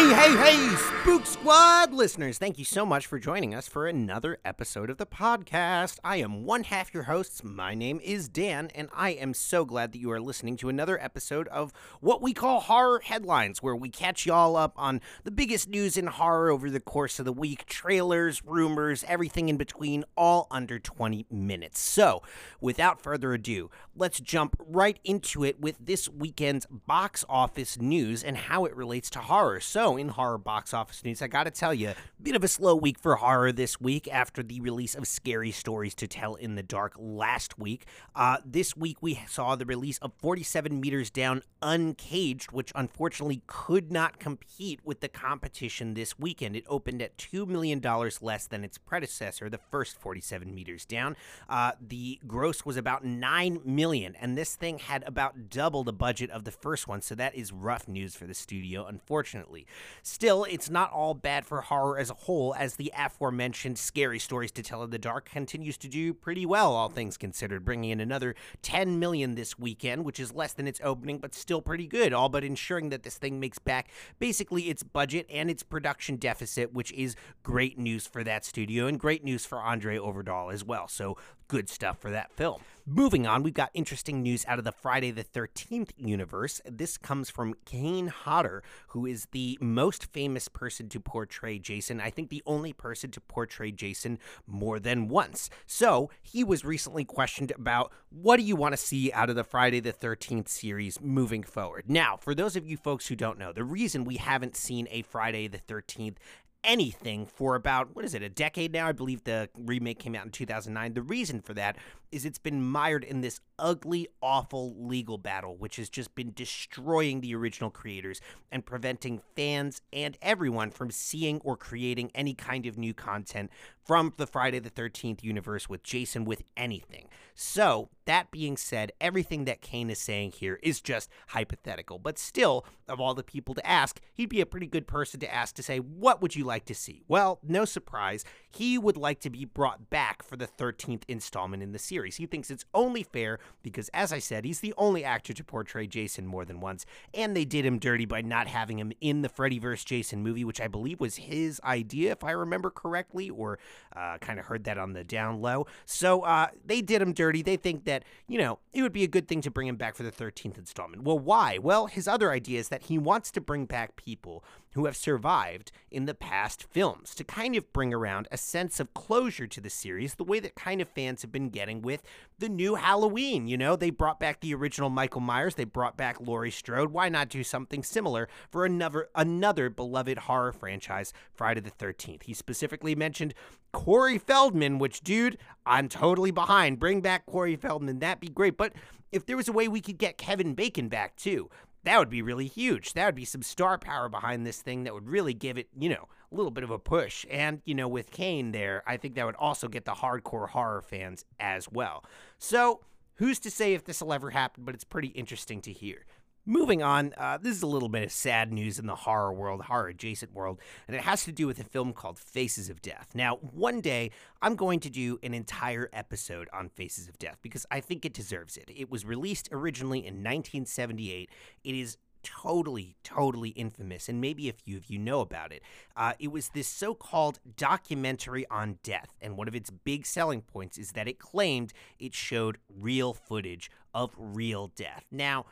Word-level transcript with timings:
Hey, 0.00 0.14
hey, 0.14 0.34
hey, 0.34 0.89
Spook 1.00 1.24
Squad 1.24 1.94
listeners, 1.94 2.36
thank 2.36 2.58
you 2.58 2.64
so 2.66 2.84
much 2.84 3.06
for 3.06 3.18
joining 3.18 3.54
us 3.54 3.66
for 3.66 3.86
another 3.86 4.36
episode 4.44 4.90
of 4.90 4.98
the 4.98 5.06
podcast. 5.06 5.98
I 6.04 6.16
am 6.16 6.44
one 6.44 6.64
half 6.64 6.92
your 6.92 7.04
hosts. 7.04 7.42
My 7.42 7.72
name 7.72 8.00
is 8.04 8.28
Dan, 8.28 8.70
and 8.74 8.90
I 8.94 9.12
am 9.12 9.32
so 9.32 9.64
glad 9.64 9.92
that 9.92 9.98
you 9.98 10.10
are 10.10 10.20
listening 10.20 10.58
to 10.58 10.68
another 10.68 11.02
episode 11.02 11.48
of 11.48 11.72
what 12.00 12.20
we 12.20 12.34
call 12.34 12.60
Horror 12.60 13.00
Headlines, 13.02 13.62
where 13.62 13.74
we 13.74 13.88
catch 13.88 14.26
y'all 14.26 14.56
up 14.56 14.74
on 14.76 15.00
the 15.24 15.30
biggest 15.30 15.70
news 15.70 15.96
in 15.96 16.06
horror 16.06 16.50
over 16.50 16.68
the 16.68 16.80
course 16.80 17.18
of 17.18 17.24
the 17.24 17.32
week 17.32 17.64
trailers, 17.64 18.44
rumors, 18.44 19.02
everything 19.08 19.48
in 19.48 19.56
between, 19.56 20.04
all 20.18 20.48
under 20.50 20.78
20 20.78 21.24
minutes. 21.30 21.80
So, 21.80 22.22
without 22.60 23.00
further 23.00 23.32
ado, 23.32 23.70
let's 23.96 24.20
jump 24.20 24.54
right 24.58 24.98
into 25.02 25.44
it 25.44 25.58
with 25.58 25.78
this 25.80 26.10
weekend's 26.10 26.66
box 26.66 27.24
office 27.26 27.80
news 27.80 28.22
and 28.22 28.36
how 28.36 28.66
it 28.66 28.76
relates 28.76 29.08
to 29.10 29.20
horror. 29.20 29.60
So, 29.60 29.96
in 29.96 30.10
horror 30.10 30.36
box 30.36 30.74
office 30.74 30.89
news, 31.04 31.22
I 31.22 31.28
gotta 31.28 31.50
tell 31.50 31.72
you, 31.72 31.92
bit 32.22 32.36
of 32.36 32.44
a 32.44 32.48
slow 32.48 32.74
week 32.74 32.98
for 32.98 33.16
horror 33.16 33.52
this 33.52 33.80
week 33.80 34.08
after 34.12 34.42
the 34.42 34.60
release 34.60 34.94
of 34.94 35.06
Scary 35.06 35.50
Stories 35.50 35.94
to 35.94 36.06
Tell 36.06 36.34
in 36.34 36.54
the 36.54 36.62
Dark 36.62 36.94
last 36.98 37.58
week. 37.58 37.86
Uh, 38.14 38.38
this 38.44 38.76
week, 38.76 38.98
we 39.00 39.20
saw 39.28 39.56
the 39.56 39.64
release 39.64 39.98
of 39.98 40.12
47 40.18 40.80
Meters 40.80 41.10
Down 41.10 41.42
Uncaged, 41.62 42.52
which 42.52 42.72
unfortunately 42.74 43.42
could 43.46 43.92
not 43.92 44.18
compete 44.18 44.80
with 44.84 45.00
the 45.00 45.08
competition 45.08 45.94
this 45.94 46.18
weekend. 46.18 46.56
It 46.56 46.64
opened 46.68 47.00
at 47.02 47.16
$2 47.16 47.46
million 47.46 47.80
less 48.20 48.46
than 48.46 48.64
its 48.64 48.76
predecessor, 48.76 49.48
the 49.48 49.60
first 49.70 49.96
47 49.98 50.54
Meters 50.54 50.84
Down. 50.84 51.16
Uh, 51.48 51.72
the 51.80 52.18
gross 52.26 52.64
was 52.64 52.76
about 52.76 53.04
9 53.04 53.60
million, 53.64 54.16
and 54.16 54.36
this 54.36 54.56
thing 54.56 54.78
had 54.78 55.04
about 55.06 55.50
double 55.50 55.84
the 55.84 55.92
budget 55.92 56.30
of 56.30 56.44
the 56.44 56.50
first 56.50 56.88
one, 56.88 57.00
so 57.00 57.14
that 57.14 57.34
is 57.34 57.52
rough 57.52 57.86
news 57.86 58.14
for 58.14 58.26
the 58.26 58.34
studio, 58.34 58.86
unfortunately. 58.86 59.66
Still, 60.02 60.44
it's 60.44 60.68
not 60.68 60.79
all 60.86 61.14
bad 61.14 61.46
for 61.46 61.60
horror 61.60 61.98
as 61.98 62.10
a 62.10 62.14
whole, 62.14 62.54
as 62.54 62.76
the 62.76 62.92
aforementioned 62.96 63.78
Scary 63.78 64.18
Stories 64.18 64.52
to 64.52 64.62
Tell 64.62 64.82
in 64.82 64.90
the 64.90 64.98
Dark 64.98 65.28
continues 65.30 65.76
to 65.78 65.88
do 65.88 66.14
pretty 66.14 66.46
well, 66.46 66.72
all 66.72 66.88
things 66.88 67.16
considered, 67.16 67.64
bringing 67.64 67.90
in 67.90 68.00
another 68.00 68.34
10 68.62 68.98
million 68.98 69.34
this 69.34 69.58
weekend, 69.58 70.04
which 70.04 70.20
is 70.20 70.32
less 70.32 70.52
than 70.52 70.66
its 70.66 70.80
opening, 70.82 71.18
but 71.18 71.34
still 71.34 71.60
pretty 71.60 71.86
good, 71.86 72.12
all 72.12 72.28
but 72.28 72.44
ensuring 72.44 72.88
that 72.90 73.02
this 73.02 73.18
thing 73.18 73.38
makes 73.40 73.58
back 73.58 73.90
basically 74.18 74.70
its 74.70 74.82
budget 74.82 75.26
and 75.30 75.50
its 75.50 75.62
production 75.62 76.16
deficit, 76.16 76.72
which 76.72 76.92
is 76.92 77.16
great 77.42 77.78
news 77.78 78.06
for 78.06 78.24
that 78.24 78.44
studio 78.44 78.86
and 78.86 78.98
great 78.98 79.24
news 79.24 79.44
for 79.44 79.58
Andre 79.58 79.98
Øvredal 79.98 80.52
as 80.52 80.64
well. 80.64 80.88
So 80.88 81.16
good 81.48 81.68
stuff 81.68 81.98
for 81.98 82.10
that 82.10 82.32
film. 82.32 82.60
Moving 82.92 83.24
on, 83.24 83.44
we've 83.44 83.54
got 83.54 83.70
interesting 83.72 84.20
news 84.20 84.44
out 84.48 84.58
of 84.58 84.64
the 84.64 84.72
Friday 84.72 85.12
the 85.12 85.22
13th 85.22 85.90
universe. 85.96 86.60
This 86.68 86.98
comes 86.98 87.30
from 87.30 87.54
Kane 87.64 88.08
Hodder, 88.08 88.64
who 88.88 89.06
is 89.06 89.28
the 89.30 89.56
most 89.60 90.06
famous 90.06 90.48
person 90.48 90.88
to 90.88 90.98
portray 90.98 91.60
Jason. 91.60 92.00
I 92.00 92.10
think 92.10 92.30
the 92.30 92.42
only 92.46 92.72
person 92.72 93.12
to 93.12 93.20
portray 93.20 93.70
Jason 93.70 94.18
more 94.44 94.80
than 94.80 95.06
once. 95.06 95.50
So 95.66 96.10
he 96.20 96.42
was 96.42 96.64
recently 96.64 97.04
questioned 97.04 97.52
about 97.52 97.92
what 98.08 98.38
do 98.38 98.42
you 98.42 98.56
want 98.56 98.72
to 98.72 98.76
see 98.76 99.12
out 99.12 99.30
of 99.30 99.36
the 99.36 99.44
Friday 99.44 99.78
the 99.78 99.92
13th 99.92 100.48
series 100.48 101.00
moving 101.00 101.44
forward. 101.44 101.84
Now, 101.86 102.16
for 102.16 102.34
those 102.34 102.56
of 102.56 102.66
you 102.66 102.76
folks 102.76 103.06
who 103.06 103.14
don't 103.14 103.38
know, 103.38 103.52
the 103.52 103.62
reason 103.62 104.02
we 104.02 104.16
haven't 104.16 104.56
seen 104.56 104.88
a 104.90 105.02
Friday 105.02 105.46
the 105.46 105.60
13th 105.60 106.16
anything 106.62 107.26
for 107.26 107.54
about 107.54 107.94
what 107.94 108.04
is 108.04 108.14
it 108.14 108.22
a 108.22 108.28
decade 108.28 108.72
now? 108.72 108.86
I 108.86 108.92
believe 108.92 109.24
the 109.24 109.48
remake 109.56 109.98
came 109.98 110.14
out 110.14 110.24
in 110.26 110.30
2009 110.30 110.92
the 110.94 111.02
reason 111.02 111.40
for 111.40 111.54
that 111.54 111.76
is 112.12 112.24
it's 112.24 112.38
been 112.38 112.62
mired 112.62 113.04
in 113.04 113.20
this 113.20 113.40
ugly 113.58 114.08
awful 114.20 114.74
legal 114.78 115.16
battle 115.16 115.56
which 115.56 115.76
has 115.76 115.88
just 115.88 116.14
been 116.14 116.32
destroying 116.34 117.20
the 117.20 117.34
original 117.34 117.70
creators 117.70 118.20
and 118.50 118.66
preventing 118.66 119.20
fans 119.36 119.80
and 119.92 120.18
everyone 120.20 120.70
from 120.70 120.90
seeing 120.90 121.40
or 121.40 121.56
creating 121.56 122.10
any 122.14 122.34
kind 122.34 122.66
of 122.66 122.76
new 122.76 122.92
content 122.92 123.50
from 123.90 124.12
the 124.18 124.26
friday 124.26 124.60
the 124.60 124.70
13th 124.70 125.24
universe 125.24 125.68
with 125.68 125.82
jason 125.82 126.24
with 126.24 126.44
anything 126.56 127.08
so 127.34 127.88
that 128.04 128.30
being 128.30 128.56
said 128.56 128.92
everything 129.00 129.46
that 129.46 129.60
kane 129.60 129.90
is 129.90 129.98
saying 129.98 130.30
here 130.30 130.60
is 130.62 130.80
just 130.80 131.10
hypothetical 131.30 131.98
but 131.98 132.16
still 132.16 132.64
of 132.88 133.00
all 133.00 133.14
the 133.14 133.24
people 133.24 133.52
to 133.52 133.66
ask 133.66 134.00
he'd 134.14 134.28
be 134.28 134.40
a 134.40 134.46
pretty 134.46 134.68
good 134.68 134.86
person 134.86 135.18
to 135.18 135.34
ask 135.34 135.56
to 135.56 135.62
say 135.62 135.78
what 135.78 136.22
would 136.22 136.36
you 136.36 136.44
like 136.44 136.64
to 136.66 136.74
see? 136.74 137.02
Well, 137.08 137.38
no 137.42 137.64
surprise, 137.64 138.24
he 138.48 138.78
would 138.78 138.96
like 138.96 139.20
to 139.20 139.30
be 139.30 139.44
brought 139.44 139.90
back 139.90 140.22
for 140.22 140.36
the 140.36 140.46
13th 140.46 141.02
installment 141.08 141.62
in 141.62 141.72
the 141.72 141.78
series. 141.78 142.16
He 142.16 142.26
thinks 142.26 142.50
it's 142.50 142.64
only 142.74 143.02
fair 143.02 143.38
because, 143.62 143.88
as 143.90 144.12
I 144.12 144.18
said, 144.18 144.44
he's 144.44 144.60
the 144.60 144.74
only 144.76 145.04
actor 145.04 145.32
to 145.32 145.44
portray 145.44 145.86
Jason 145.86 146.26
more 146.26 146.44
than 146.44 146.60
once, 146.60 146.86
and 147.14 147.36
they 147.36 147.44
did 147.44 147.64
him 147.64 147.78
dirty 147.78 148.06
by 148.06 148.22
not 148.22 148.46
having 148.46 148.78
him 148.78 148.92
in 149.00 149.22
the 149.22 149.28
Freddy 149.28 149.58
vs. 149.58 149.84
Jason 149.84 150.22
movie, 150.22 150.44
which 150.44 150.60
I 150.60 150.68
believe 150.68 151.00
was 151.00 151.16
his 151.16 151.60
idea, 151.64 152.12
if 152.12 152.24
I 152.24 152.32
remember 152.32 152.70
correctly, 152.70 153.30
or 153.30 153.58
uh, 153.94 154.18
kind 154.18 154.38
of 154.38 154.46
heard 154.46 154.64
that 154.64 154.78
on 154.78 154.92
the 154.92 155.04
down 155.04 155.40
low. 155.40 155.66
So 155.84 156.22
uh, 156.22 156.48
they 156.64 156.80
did 156.80 157.02
him 157.02 157.12
dirty. 157.12 157.42
They 157.42 157.56
think 157.56 157.84
that, 157.84 158.04
you 158.28 158.38
know, 158.38 158.58
it 158.72 158.82
would 158.82 158.92
be 158.92 159.04
a 159.04 159.08
good 159.08 159.28
thing 159.28 159.40
to 159.42 159.50
bring 159.50 159.68
him 159.68 159.76
back 159.76 159.94
for 159.94 160.02
the 160.02 160.12
13th 160.12 160.58
installment. 160.58 161.02
Well, 161.02 161.18
why? 161.18 161.58
Well, 161.58 161.86
his 161.86 162.06
other 162.06 162.30
idea 162.30 162.58
is 162.58 162.68
that 162.68 162.84
he 162.84 162.98
wants 162.98 163.30
to 163.32 163.40
bring 163.40 163.66
back 163.66 163.96
people 163.96 164.44
who 164.72 164.86
have 164.86 164.96
survived 164.96 165.72
in 165.90 166.04
the 166.04 166.14
past 166.14 166.62
films 166.62 167.14
to 167.14 167.24
kind 167.24 167.56
of 167.56 167.72
bring 167.72 167.92
around 167.92 168.28
a 168.30 168.36
sense 168.36 168.78
of 168.78 168.94
closure 168.94 169.46
to 169.46 169.60
the 169.60 169.70
series, 169.70 170.14
the 170.14 170.24
way 170.24 170.38
that 170.40 170.54
kind 170.54 170.80
of 170.80 170.88
fans 170.88 171.22
have 171.22 171.32
been 171.32 171.48
getting 171.48 171.82
with 171.82 172.02
the 172.38 172.48
new 172.48 172.76
Halloween. 172.76 173.48
You 173.48 173.56
know, 173.56 173.76
they 173.76 173.90
brought 173.90 174.20
back 174.20 174.40
the 174.40 174.54
original 174.54 174.90
Michael 174.90 175.20
Myers, 175.20 175.56
they 175.56 175.64
brought 175.64 175.96
back 175.96 176.20
Laurie 176.20 176.50
Strode. 176.50 176.92
Why 176.92 177.08
not 177.08 177.28
do 177.28 177.42
something 177.42 177.82
similar 177.82 178.28
for 178.50 178.64
another 178.64 179.08
another 179.14 179.70
beloved 179.70 180.18
horror 180.18 180.52
franchise, 180.52 181.12
Friday 181.32 181.60
the 181.60 181.70
13th? 181.70 182.24
He 182.24 182.34
specifically 182.34 182.94
mentioned 182.94 183.34
Corey 183.72 184.18
Feldman, 184.18 184.78
which, 184.78 185.00
dude, 185.00 185.38
I'm 185.66 185.88
totally 185.88 186.30
behind. 186.30 186.78
Bring 186.78 187.00
back 187.00 187.26
Corey 187.26 187.56
Feldman, 187.56 187.98
that'd 187.98 188.20
be 188.20 188.28
great. 188.28 188.56
But 188.56 188.72
if 189.12 189.26
there 189.26 189.36
was 189.36 189.48
a 189.48 189.52
way 189.52 189.68
we 189.68 189.80
could 189.80 189.98
get 189.98 190.18
Kevin 190.18 190.54
Bacon 190.54 190.88
back 190.88 191.16
too, 191.16 191.50
that 191.84 191.98
would 191.98 192.10
be 192.10 192.22
really 192.22 192.46
huge. 192.46 192.92
That 192.92 193.06
would 193.06 193.14
be 193.14 193.24
some 193.24 193.42
star 193.42 193.78
power 193.78 194.08
behind 194.08 194.46
this 194.46 194.60
thing 194.60 194.84
that 194.84 194.94
would 194.94 195.08
really 195.08 195.34
give 195.34 195.56
it, 195.56 195.68
you 195.78 195.88
know, 195.88 196.08
a 196.30 196.34
little 196.34 196.50
bit 196.50 196.64
of 196.64 196.70
a 196.70 196.78
push. 196.78 197.24
And, 197.30 197.62
you 197.64 197.74
know, 197.74 197.88
with 197.88 198.10
Kane 198.10 198.52
there, 198.52 198.82
I 198.86 198.96
think 198.96 199.14
that 199.14 199.26
would 199.26 199.36
also 199.36 199.68
get 199.68 199.84
the 199.84 199.92
hardcore 199.92 200.50
horror 200.50 200.82
fans 200.82 201.24
as 201.38 201.70
well. 201.70 202.04
So, 202.38 202.80
who's 203.14 203.38
to 203.40 203.50
say 203.50 203.74
if 203.74 203.84
this 203.84 204.02
will 204.02 204.12
ever 204.12 204.30
happen, 204.30 204.64
but 204.64 204.74
it's 204.74 204.84
pretty 204.84 205.08
interesting 205.08 205.60
to 205.62 205.72
hear. 205.72 206.04
Moving 206.50 206.82
on, 206.82 207.14
uh, 207.16 207.38
this 207.40 207.54
is 207.54 207.62
a 207.62 207.68
little 207.68 207.88
bit 207.88 208.02
of 208.02 208.10
sad 208.10 208.52
news 208.52 208.80
in 208.80 208.86
the 208.86 208.96
horror 208.96 209.32
world, 209.32 209.62
horror 209.62 209.86
adjacent 209.86 210.34
world, 210.34 210.58
and 210.88 210.96
it 210.96 211.02
has 211.02 211.22
to 211.26 211.30
do 211.30 211.46
with 211.46 211.60
a 211.60 211.64
film 211.64 211.92
called 211.92 212.18
Faces 212.18 212.68
of 212.68 212.82
Death. 212.82 213.10
Now, 213.14 213.36
one 213.36 213.80
day 213.80 214.10
I'm 214.42 214.56
going 214.56 214.80
to 214.80 214.90
do 214.90 215.20
an 215.22 215.32
entire 215.32 215.88
episode 215.92 216.48
on 216.52 216.68
Faces 216.68 217.06
of 217.06 217.20
Death 217.20 217.38
because 217.40 217.66
I 217.70 217.78
think 217.78 218.04
it 218.04 218.12
deserves 218.12 218.56
it. 218.56 218.68
It 218.74 218.90
was 218.90 219.04
released 219.04 219.48
originally 219.52 220.00
in 220.00 220.24
1978. 220.24 221.30
It 221.62 221.74
is 221.76 221.98
totally, 222.24 222.96
totally 223.04 223.50
infamous, 223.50 224.08
and 224.08 224.20
maybe 224.20 224.48
a 224.48 224.52
few 224.52 224.76
of 224.76 224.90
you 224.90 224.98
know 224.98 225.20
about 225.20 225.52
it. 225.52 225.62
Uh, 225.96 226.14
it 226.18 226.32
was 226.32 226.48
this 226.48 226.66
so 226.66 226.94
called 226.94 227.38
documentary 227.56 228.44
on 228.50 228.80
death, 228.82 229.14
and 229.20 229.36
one 229.36 229.46
of 229.46 229.54
its 229.54 229.70
big 229.70 230.04
selling 230.04 230.42
points 230.42 230.78
is 230.78 230.92
that 230.92 231.06
it 231.06 231.20
claimed 231.20 231.72
it 232.00 232.12
showed 232.12 232.58
real 232.68 233.14
footage 233.14 233.70
of 233.94 234.14
real 234.18 234.68
death. 234.68 235.06
Now, 235.10 235.46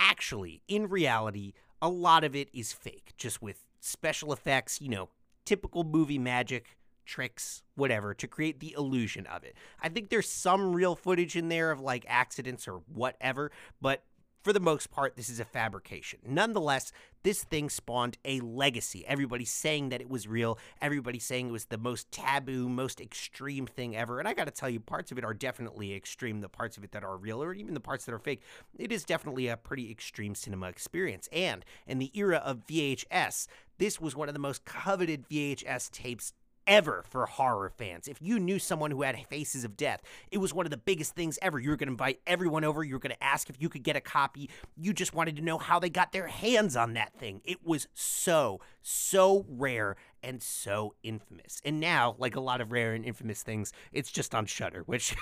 actually, 0.00 0.62
in 0.66 0.88
reality, 0.88 1.52
a 1.80 1.88
lot 1.88 2.24
of 2.24 2.34
it 2.34 2.48
is 2.52 2.72
fake, 2.72 3.12
just 3.16 3.40
with 3.40 3.64
special 3.80 4.32
effects, 4.32 4.80
you 4.80 4.88
know, 4.88 5.10
typical 5.44 5.84
movie 5.84 6.18
magic, 6.18 6.78
tricks, 7.04 7.62
whatever, 7.74 8.14
to 8.14 8.26
create 8.26 8.60
the 8.60 8.74
illusion 8.76 9.26
of 9.26 9.44
it. 9.44 9.54
I 9.80 9.88
think 9.88 10.08
there's 10.08 10.28
some 10.30 10.74
real 10.74 10.94
footage 10.94 11.36
in 11.36 11.48
there 11.48 11.70
of 11.70 11.80
like 11.80 12.04
accidents 12.08 12.66
or 12.66 12.82
whatever, 12.92 13.52
but 13.80 14.04
for 14.42 14.52
the 14.52 14.60
most 14.60 14.90
part, 14.90 15.16
this 15.16 15.28
is 15.28 15.40
a 15.40 15.44
fabrication. 15.44 16.20
Nonetheless, 16.26 16.92
this 17.22 17.44
thing 17.44 17.68
spawned 17.68 18.18
a 18.24 18.40
legacy. 18.40 19.04
Everybody 19.06 19.44
saying 19.44 19.90
that 19.90 20.00
it 20.00 20.08
was 20.08 20.26
real, 20.26 20.58
everybody 20.80 21.18
saying 21.18 21.48
it 21.48 21.52
was 21.52 21.66
the 21.66 21.78
most 21.78 22.10
taboo, 22.10 22.68
most 22.68 23.00
extreme 23.00 23.66
thing 23.66 23.96
ever. 23.96 24.18
And 24.18 24.28
I 24.28 24.34
got 24.34 24.44
to 24.44 24.50
tell 24.50 24.70
you, 24.70 24.80
parts 24.80 25.12
of 25.12 25.18
it 25.18 25.24
are 25.24 25.34
definitely 25.34 25.94
extreme, 25.94 26.40
the 26.40 26.48
parts 26.48 26.76
of 26.76 26.84
it 26.84 26.92
that 26.92 27.04
are 27.04 27.16
real, 27.16 27.42
or 27.42 27.52
even 27.52 27.74
the 27.74 27.80
parts 27.80 28.04
that 28.04 28.14
are 28.14 28.18
fake. 28.18 28.42
It 28.78 28.92
is 28.92 29.04
definitely 29.04 29.48
a 29.48 29.56
pretty 29.56 29.90
extreme 29.90 30.34
cinema 30.34 30.68
experience. 30.68 31.28
And 31.32 31.64
in 31.86 31.98
the 31.98 32.10
era 32.14 32.38
of 32.38 32.66
VHS, 32.66 33.46
this 33.78 34.00
was 34.00 34.14
one 34.14 34.28
of 34.28 34.34
the 34.34 34.40
most 34.40 34.64
coveted 34.64 35.26
VHS 35.28 35.90
tapes 35.90 36.32
ever 36.70 37.04
for 37.10 37.26
horror 37.26 37.68
fans. 37.68 38.06
If 38.06 38.22
you 38.22 38.38
knew 38.38 38.60
someone 38.60 38.92
who 38.92 39.02
had 39.02 39.18
Faces 39.28 39.64
of 39.64 39.76
Death, 39.76 40.00
it 40.30 40.38
was 40.38 40.54
one 40.54 40.64
of 40.66 40.70
the 40.70 40.76
biggest 40.76 41.16
things 41.16 41.36
ever. 41.42 41.58
You 41.58 41.70
were 41.70 41.76
going 41.76 41.88
to 41.88 41.92
invite 41.92 42.20
everyone 42.28 42.64
over. 42.64 42.84
You 42.84 42.94
were 42.94 43.00
going 43.00 43.14
to 43.14 43.22
ask 43.22 43.50
if 43.50 43.60
you 43.60 43.68
could 43.68 43.82
get 43.82 43.96
a 43.96 44.00
copy. 44.00 44.48
You 44.76 44.92
just 44.92 45.12
wanted 45.12 45.36
to 45.36 45.42
know 45.42 45.58
how 45.58 45.80
they 45.80 45.90
got 45.90 46.12
their 46.12 46.28
hands 46.28 46.76
on 46.76 46.94
that 46.94 47.12
thing. 47.14 47.42
It 47.44 47.66
was 47.66 47.88
so, 47.92 48.60
so 48.82 49.44
rare 49.48 49.96
and 50.22 50.42
so 50.42 50.94
infamous. 51.02 51.60
And 51.64 51.80
now, 51.80 52.16
like 52.18 52.36
a 52.36 52.40
lot 52.40 52.60
of 52.60 52.72
rare 52.72 52.94
and 52.94 53.04
infamous 53.04 53.42
things, 53.42 53.72
it's 53.92 54.10
just 54.10 54.34
on 54.34 54.46
Shudder, 54.46 54.82
which 54.86 55.14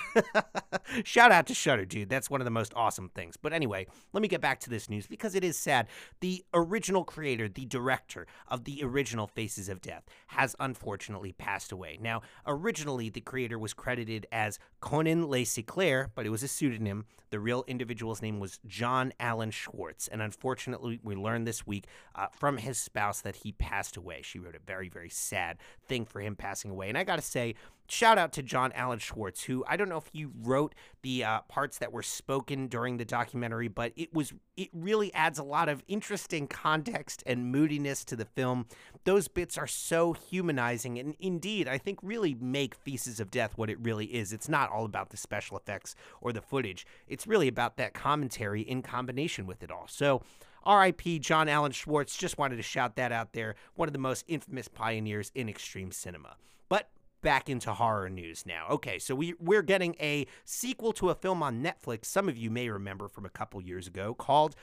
shout 1.03 1.31
out 1.31 1.47
to 1.47 1.53
Shudder, 1.53 1.85
dude. 1.85 2.09
That's 2.09 2.29
one 2.29 2.41
of 2.41 2.45
the 2.45 2.51
most 2.51 2.73
awesome 2.75 3.09
things. 3.09 3.37
But 3.37 3.53
anyway, 3.53 3.87
let 4.13 4.21
me 4.21 4.27
get 4.27 4.41
back 4.41 4.59
to 4.61 4.69
this 4.69 4.89
news 4.89 5.07
because 5.07 5.35
it 5.35 5.43
is 5.43 5.57
sad. 5.57 5.87
The 6.19 6.43
original 6.53 7.03
creator, 7.03 7.47
the 7.47 7.65
director 7.65 8.27
of 8.47 8.63
the 8.63 8.83
original 8.83 9.27
Faces 9.27 9.69
of 9.69 9.81
Death, 9.81 10.03
has 10.27 10.55
unfortunately 10.59 11.31
passed 11.31 11.71
away. 11.71 11.97
Now, 12.01 12.21
originally 12.45 13.09
the 13.09 13.21
creator 13.21 13.57
was 13.57 13.73
credited 13.73 14.27
as 14.31 14.59
Conan 14.79 15.27
LeCilaire, 15.27 16.09
but 16.15 16.25
it 16.25 16.29
was 16.29 16.43
a 16.43 16.47
pseudonym. 16.47 17.05
The 17.31 17.39
real 17.39 17.63
individual's 17.67 18.21
name 18.21 18.39
was 18.39 18.59
John 18.65 19.13
Alan 19.19 19.51
Schwartz, 19.51 20.07
and 20.07 20.21
unfortunately, 20.21 20.99
we 21.03 21.15
learned 21.15 21.45
this 21.45 21.67
week 21.67 21.85
uh, 22.15 22.27
from 22.31 22.57
his 22.57 22.79
spouse 22.79 23.21
that 23.21 23.37
he 23.37 23.51
passed 23.51 23.97
away. 23.97 24.21
She 24.23 24.39
wrote 24.39 24.55
a 24.55 24.59
very, 24.65 24.88
very 24.89 25.09
sad 25.09 25.57
thing 25.87 26.05
for 26.05 26.19
him 26.19 26.35
passing 26.35 26.71
away. 26.71 26.89
And 26.89 26.97
I 26.97 27.03
got 27.03 27.17
to 27.17 27.21
say, 27.21 27.55
shout 27.89 28.17
out 28.17 28.31
to 28.33 28.43
John 28.43 28.71
Alan 28.73 28.99
Schwartz, 28.99 29.43
who 29.43 29.63
I 29.67 29.75
don't 29.75 29.89
know 29.89 29.97
if 29.97 30.09
you 30.13 30.31
wrote 30.41 30.75
the 31.01 31.23
uh, 31.23 31.41
parts 31.41 31.77
that 31.79 31.91
were 31.91 32.03
spoken 32.03 32.67
during 32.67 32.97
the 32.97 33.05
documentary, 33.05 33.67
but 33.67 33.91
it 33.95 34.13
was 34.13 34.33
it 34.55 34.69
really 34.73 35.13
adds 35.13 35.39
a 35.39 35.43
lot 35.43 35.69
of 35.69 35.83
interesting 35.87 36.47
context 36.47 37.23
and 37.25 37.51
moodiness 37.51 38.03
to 38.05 38.15
the 38.15 38.25
film. 38.25 38.67
Those 39.05 39.27
bits 39.27 39.57
are 39.57 39.67
so 39.67 40.13
humanizing, 40.13 40.99
and 40.99 41.15
indeed, 41.19 41.67
I 41.67 41.77
think 41.77 41.99
really 42.01 42.35
make 42.35 42.75
Faces 42.75 43.19
of 43.19 43.31
Death 43.31 43.57
what 43.57 43.69
it 43.69 43.79
really 43.79 44.05
is. 44.05 44.33
It's 44.33 44.49
not 44.49 44.69
all 44.69 44.85
about 44.85 45.09
the 45.09 45.17
special 45.17 45.57
effects 45.57 45.95
or 46.21 46.31
the 46.31 46.41
footage; 46.41 46.85
it's 47.07 47.27
really 47.27 47.47
about 47.47 47.77
that 47.77 47.93
commentary 47.93 48.61
in 48.61 48.81
combination 48.81 49.45
with 49.45 49.63
it 49.63 49.71
all. 49.71 49.87
So. 49.87 50.21
RIP 50.65 51.21
John 51.21 51.47
Alan 51.47 51.71
Schwartz, 51.71 52.15
just 52.17 52.37
wanted 52.37 52.57
to 52.57 52.63
shout 52.63 52.95
that 52.95 53.11
out 53.11 53.33
there. 53.33 53.55
One 53.75 53.87
of 53.89 53.93
the 53.93 53.99
most 53.99 54.25
infamous 54.27 54.67
pioneers 54.67 55.31
in 55.35 55.49
extreme 55.49 55.91
cinema. 55.91 56.35
But 56.67 56.89
back 57.21 57.49
into 57.49 57.73
horror 57.73 58.09
news 58.09 58.45
now. 58.45 58.67
Okay, 58.69 58.99
so 58.99 59.15
we 59.15 59.33
we're 59.39 59.61
getting 59.61 59.95
a 59.99 60.25
sequel 60.45 60.93
to 60.93 61.09
a 61.09 61.15
film 61.15 61.43
on 61.43 61.63
Netflix. 61.63 62.05
Some 62.05 62.29
of 62.29 62.37
you 62.37 62.49
may 62.49 62.69
remember 62.69 63.07
from 63.07 63.25
a 63.25 63.29
couple 63.29 63.61
years 63.61 63.87
ago 63.87 64.13
called 64.13 64.55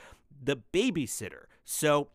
The 0.43 0.59
Babysitter. 0.73 1.45
So 1.65 2.09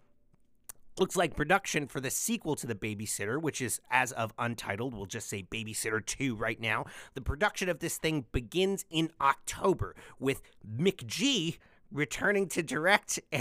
looks 1.00 1.16
like 1.16 1.36
production 1.36 1.88
for 1.88 2.00
the 2.00 2.10
sequel 2.10 2.56
to 2.56 2.68
The 2.68 2.76
Babysitter, 2.76 3.42
which 3.42 3.62
is 3.62 3.80
as 3.90 4.12
of 4.12 4.34
untitled, 4.38 4.94
we'll 4.94 5.06
just 5.06 5.30
say 5.30 5.44
Babysitter 5.44 6.06
2 6.06 6.36
right 6.36 6.60
now. 6.60 6.86
The 7.14 7.22
production 7.22 7.70
of 7.70 7.80
this 7.80 7.98
thing 7.98 8.26
begins 8.32 8.86
in 8.90 9.12
October 9.20 9.96
with 10.20 10.42
McG 10.78 11.58
returning 11.92 12.48
to 12.50 12.64
direct 12.64 13.20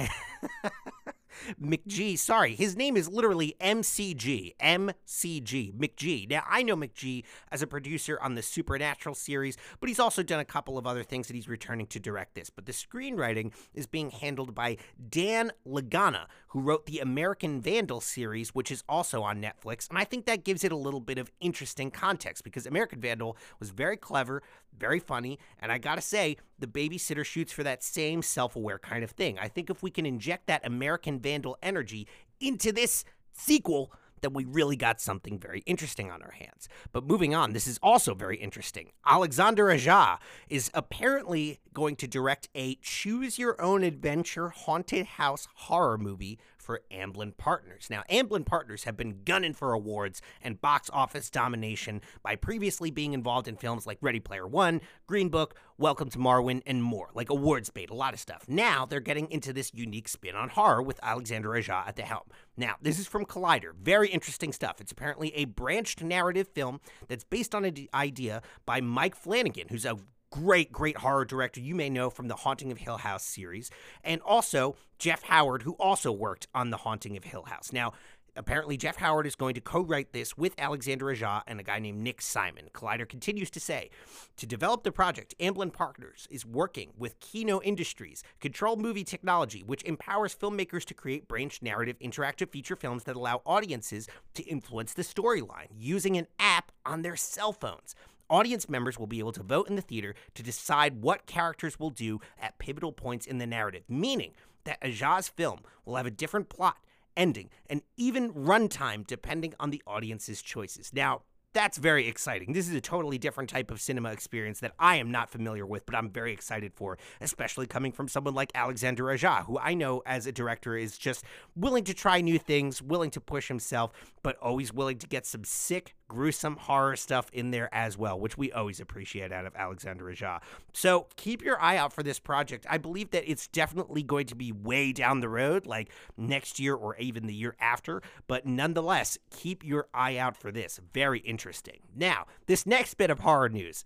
McG. 1.61 2.19
Sorry, 2.19 2.55
his 2.55 2.77
name 2.77 2.97
is 2.97 3.09
literally 3.09 3.55
MCG. 3.61 4.57
MCG. 4.59 5.73
McG. 5.73 6.29
Now, 6.29 6.45
I 6.49 6.63
know 6.63 6.77
McG 6.77 7.25
as 7.51 7.63
a 7.63 7.67
producer 7.67 8.19
on 8.21 8.35
the 8.35 8.43
Supernatural 8.43 9.15
series, 9.15 9.57
but 9.79 9.89
he's 9.89 10.01
also 10.01 10.23
done 10.23 10.41
a 10.41 10.45
couple 10.45 10.79
of 10.79 10.87
other 10.87 11.03
things 11.03 11.27
that 11.27 11.35
he's 11.35 11.49
returning 11.49 11.87
to 11.89 12.01
direct 12.01 12.35
this. 12.35 12.51
But 12.51 12.67
the 12.67 12.73
screenwriting 12.73 13.53
is 13.75 13.87
being 13.87 14.11
handled 14.11 14.55
by 14.55 14.77
Dan 15.09 15.53
Lagana, 15.67 16.27
who 16.49 16.61
wrote 16.61 16.87
the 16.87 16.99
American 16.99 17.61
Vandal 17.61 18.01
series, 18.01 18.55
which 18.55 18.71
is 18.71 18.83
also 18.89 19.23
on 19.23 19.41
Netflix. 19.41 19.89
And 19.89 19.99
I 19.99 20.05
think 20.05 20.27
that 20.27 20.45
gives 20.45 20.65
it 20.65 20.73
a 20.73 20.77
little 20.77 21.01
bit 21.01 21.19
of 21.19 21.31
interesting 21.41 21.91
context 21.91 22.45
because 22.45 22.67
American 22.67 23.01
Vandal 23.01 23.37
was 23.59 23.71
very 23.71 23.97
clever, 23.97 24.43
very 24.77 24.99
funny, 24.99 25.39
and 25.61 25.71
I 25.71 25.79
gotta 25.79 26.01
say, 26.01 26.37
the 26.61 26.67
babysitter 26.67 27.25
shoots 27.25 27.53
for 27.53 27.63
that 27.63 27.83
same 27.83 28.23
self 28.23 28.57
aware 28.57 28.79
kind 28.79 29.05
of 29.05 29.11
thing. 29.11 29.39
I 29.39 29.49
think 29.49 29.71
if 29.71 29.83
we 29.83 29.91
can 29.91 30.07
inject 30.07 30.47
that 30.47 30.67
American 30.67 31.19
Vandal 31.19 31.57
energy 31.63 32.07
into 32.41 32.73
this 32.73 33.05
sequel, 33.33 33.93
then 34.21 34.33
we 34.33 34.45
really 34.45 34.77
got 34.77 35.01
something 35.01 35.39
very 35.39 35.61
interesting 35.61 36.11
on 36.11 36.23
our 36.23 36.33
hands. 36.33 36.69
But 36.93 37.05
moving 37.05 37.35
on, 37.35 37.53
this 37.53 37.67
is 37.67 37.79
also 37.83 38.15
very 38.15 38.37
interesting. 38.37 38.91
Alexander 39.07 39.71
Aja 39.71 40.19
is 40.49 40.71
apparently 40.75 41.61
going 41.73 41.97
to 41.97 42.07
direct 42.07 42.49
a 42.55 42.77
choose 42.77 43.39
your 43.39 43.61
own 43.61 43.83
adventure 43.83 44.51
haunted 44.51 45.07
house 45.07 45.49
horror 45.55 45.99
movie 45.99 46.39
for 46.71 46.83
Amblin 46.93 47.37
Partners. 47.37 47.89
Now, 47.91 48.05
Amblin 48.09 48.47
Partners 48.47 48.85
have 48.85 48.97
been 48.97 49.25
gunning 49.25 49.55
for 49.55 49.73
awards 49.73 50.23
and 50.41 50.61
box 50.61 50.89
office 50.93 51.29
domination 51.29 52.01
by 52.23 52.37
previously 52.37 52.93
being 52.93 53.13
involved 53.13 53.49
in 53.49 53.57
films 53.57 53.89
like 53.89 53.99
Ready 54.01 54.21
Player 54.21 54.47
One, 54.47 54.81
Green 55.09 55.31
Book, 55.31 55.57
Welcome 55.79 56.11
to 56.11 56.19
Marwen, 56.19 56.63
and 56.67 56.81
more, 56.81 57.09
like 57.13 57.29
awards 57.29 57.71
bait, 57.71 57.91
a 57.91 57.95
lot 57.95 58.15
of 58.15 58.21
stuff. 58.21 58.45
Now 58.47 58.87
they're 58.87 59.01
getting 59.01 59.29
into 59.33 59.53
this 59.53 59.75
unique 59.75 60.07
spin 60.07 60.37
on 60.37 60.51
horror 60.51 60.81
with 60.81 61.01
Alexander 61.03 61.57
Aja 61.57 61.83
at 61.89 61.97
the 61.97 62.03
helm. 62.03 62.29
Now, 62.57 62.77
this 62.81 63.01
is 63.01 63.09
from 63.09 63.27
Collider. 63.27 63.75
Very 63.75 64.09
interesting 64.09 64.53
stuff. 64.53 64.81
It's 64.81 64.93
apparently 64.93 65.35
a 65.35 65.47
branched 65.47 66.05
narrative 66.05 66.47
film 66.55 66.79
that's 67.09 67.25
based 67.25 67.53
on 67.53 67.65
an 67.65 67.89
idea 67.93 68.43
by 68.65 68.81
Mike 68.81 69.17
Flanagan, 69.17 69.67
who's 69.71 69.85
a 69.85 69.99
great, 70.31 70.73
great 70.73 70.99
horror 70.99 71.25
director 71.25 71.61
you 71.61 71.75
may 71.75 71.91
know 71.91 72.11
from 72.11 72.29
the 72.29 72.37
Haunting 72.37 72.71
of 72.71 72.79
Hill 72.79 72.99
House 72.99 73.25
series, 73.25 73.71
and 74.05 74.21
also 74.23 74.77
Jeff 74.99 75.23
Howard, 75.25 75.63
who 75.63 75.73
also 75.73 76.13
worked 76.13 76.47
on 76.55 76.71
the 76.71 76.79
Haunting 76.79 77.17
of 77.17 77.25
Hill 77.25 77.45
House. 77.45 77.73
Now, 77.73 77.93
apparently 78.37 78.77
Jeff 78.77 78.97
Howard 78.97 79.27
is 79.27 79.35
going 79.35 79.55
to 79.55 79.61
co-write 79.61 80.13
this 80.13 80.37
with 80.37 80.55
Alexander 80.57 81.11
Aja 81.11 81.43
and 81.49 81.59
a 81.59 81.65
guy 81.65 81.81
named 81.81 82.01
Nick 82.01 82.23
Simon. 82.23 82.69
Collider 82.73 83.09
continues 83.09 83.51
to 83.51 83.61
say, 83.61 83.91
to 84.37 84.47
develop 84.47 84.85
the 84.85 84.93
project, 84.93 85.35
Amblin 85.41 85.73
Partners 85.73 86.29
is 86.31 86.47
working 86.47 86.93
with 86.97 87.19
Kino 87.19 87.61
Industries, 87.63 88.23
CtrlMovie 88.41 89.05
Technology, 89.05 89.65
which 89.65 89.83
empowers 89.83 90.35
filmmakers 90.35 90.85
to 90.85 90.95
create 90.95 91.27
branched 91.27 91.63
narrative 91.63 91.99
interactive 91.99 92.51
feature 92.51 92.77
films 92.77 93.03
that 93.05 93.17
allow 93.17 93.43
audiences 93.45 94.09
to 94.35 94.45
influence 94.45 94.95
the 94.95 95.03
storyline 95.03 95.69
using 95.77 96.17
an 96.17 96.29
app 96.39 96.71
on 96.87 97.03
their 97.03 97.17
cell 97.17 97.53
phones. 97.53 97.97
Audience 98.31 98.69
members 98.69 98.97
will 98.97 99.09
be 99.09 99.19
able 99.19 99.33
to 99.33 99.43
vote 99.43 99.69
in 99.69 99.75
the 99.75 99.83
theater 99.83 100.15
to 100.35 100.43
decide 100.43 101.03
what 101.03 101.27
characters 101.27 101.81
will 101.81 101.91
do 101.91 102.21
at 102.41 102.59
pivotal 102.59 102.93
points 102.93 103.27
in 103.27 103.39
the 103.39 103.47
narrative, 103.47 103.83
meaning 103.89 104.31
that 104.63 104.79
Aja's 104.83 105.29
film 105.29 105.61
will 105.85 105.97
have 105.97 106.07
a 106.07 106.13
different 106.13 106.49
plot, 106.49 106.77
ending, 107.17 107.51
and 107.69 107.83
even 107.97 108.33
runtime 108.33 109.05
depending 109.05 109.53
on 109.59 109.71
the 109.71 109.83
audience's 109.85 110.43
choices. 110.43 110.93
Now, 110.95 111.23
that's 111.53 111.79
very 111.79 112.07
exciting. 112.07 112.53
This 112.53 112.69
is 112.69 112.75
a 112.77 112.81
totally 112.81 113.19
different 113.19 113.51
type 113.51 113.73
of 113.73 113.81
cinema 113.81 114.13
experience 114.13 114.61
that 114.61 114.75
I 114.79 114.97
am 114.97 115.11
not 115.11 115.29
familiar 115.29 115.67
with, 115.67 115.85
but 115.85 115.97
I'm 115.97 116.09
very 116.09 116.33
excited 116.33 116.73
for, 116.73 116.99
especially 117.21 117.67
coming 117.67 117.91
from 117.91 118.07
someone 118.07 118.35
like 118.35 118.53
Alexander 118.55 119.11
Aja, 119.11 119.43
who 119.43 119.59
I 119.59 119.75
know 119.75 120.03
as 120.07 120.29
a 120.29 120.33
director 120.33 120.77
is 120.77 120.97
just 120.97 121.25
willing 121.57 121.83
to 121.83 121.95
try 121.95 122.21
new 122.21 122.39
things, 122.39 122.81
willing 122.81 123.11
to 123.11 123.21
push 123.21 123.49
himself, 123.49 123.91
but 124.23 124.37
always 124.37 124.73
willing 124.73 124.99
to 124.99 125.09
get 125.09 125.27
some 125.27 125.43
sick, 125.43 125.97
gruesome 126.11 126.57
horror 126.57 126.97
stuff 126.97 127.31
in 127.33 127.53
there 127.53 127.73
as 127.73 127.97
well, 127.97 128.19
which 128.19 128.37
we 128.37 128.51
always 128.51 128.81
appreciate 128.81 129.31
out 129.31 129.47
of 129.47 129.55
Alexander 129.55 130.11
Aja. 130.11 130.41
So 130.73 131.07
keep 131.15 131.41
your 131.41 131.63
eye 131.63 131.77
out 131.77 131.93
for 131.93 132.03
this 132.03 132.19
project. 132.19 132.67
I 132.69 132.79
believe 132.79 133.13
that 133.13 133.31
it's 133.31 133.47
definitely 133.47 134.03
going 134.03 134.27
to 134.27 134.35
be 134.35 134.51
way 134.51 134.93
down 134.93 135.21
the 135.21 135.29
road, 135.29 135.67
like 135.67 135.91
next 136.17 136.59
year 136.59 136.75
or 136.75 136.97
even 136.97 137.29
the 137.29 137.35
year 137.35 137.55
after, 137.61 138.03
but 138.27 138.45
nonetheless, 138.45 139.19
keep 139.31 139.65
your 139.65 139.87
eye 139.95 140.17
out 140.17 140.37
for 140.37 140.51
this. 140.51 140.81
Very 140.93 141.21
interesting. 141.21 141.79
Now, 141.95 142.27
this 142.47 142.67
next 142.67 142.95
bit 142.95 143.11
of 143.11 143.21
horror 143.21 143.49
news, 143.49 143.85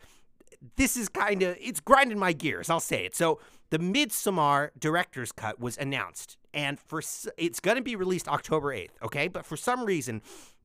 this 0.77 0.97
is 0.97 1.11
kind 1.11 1.43
of 1.43 1.59
it's 1.61 1.81
grinding 1.81 2.19
my 2.19 2.33
gears. 2.33 2.71
I'll 2.71 2.81
say 2.81 3.05
it. 3.05 3.15
So, 3.15 3.39
the 3.69 3.79
Midsommar 3.79 4.71
director's 4.79 5.31
cut 5.31 5.61
was 5.61 5.77
announced, 5.77 6.39
and 6.55 6.79
for 6.79 7.03
it's 7.37 7.61
going 7.61 7.77
to 7.77 7.83
be 7.83 7.97
released 7.97 8.29
October 8.29 8.73
eighth. 8.73 8.97
Okay, 9.03 9.29
but 9.29 9.45
for 9.45 9.59
some 9.59 9.85
reason. 9.85 10.23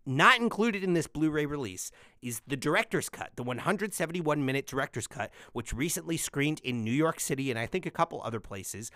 Not 0.09 0.39
included 0.39 0.83
in 0.83 0.93
this 0.95 1.05
Blu 1.05 1.29
ray 1.29 1.45
release 1.45 1.91
is 2.19 2.41
the 2.47 2.57
director's 2.57 3.09
cut, 3.09 3.29
the 3.35 3.43
171 3.43 4.43
minute 4.43 4.65
director's 4.65 5.05
cut, 5.05 5.29
which 5.53 5.71
recently 5.71 6.17
screened 6.17 6.59
in 6.63 6.83
New 6.83 6.91
York 6.91 7.19
City 7.19 7.51
and 7.51 7.59
I 7.59 7.67
think 7.67 7.85
a 7.85 7.91
couple 7.91 8.19
other 8.23 8.39
places. 8.39 8.89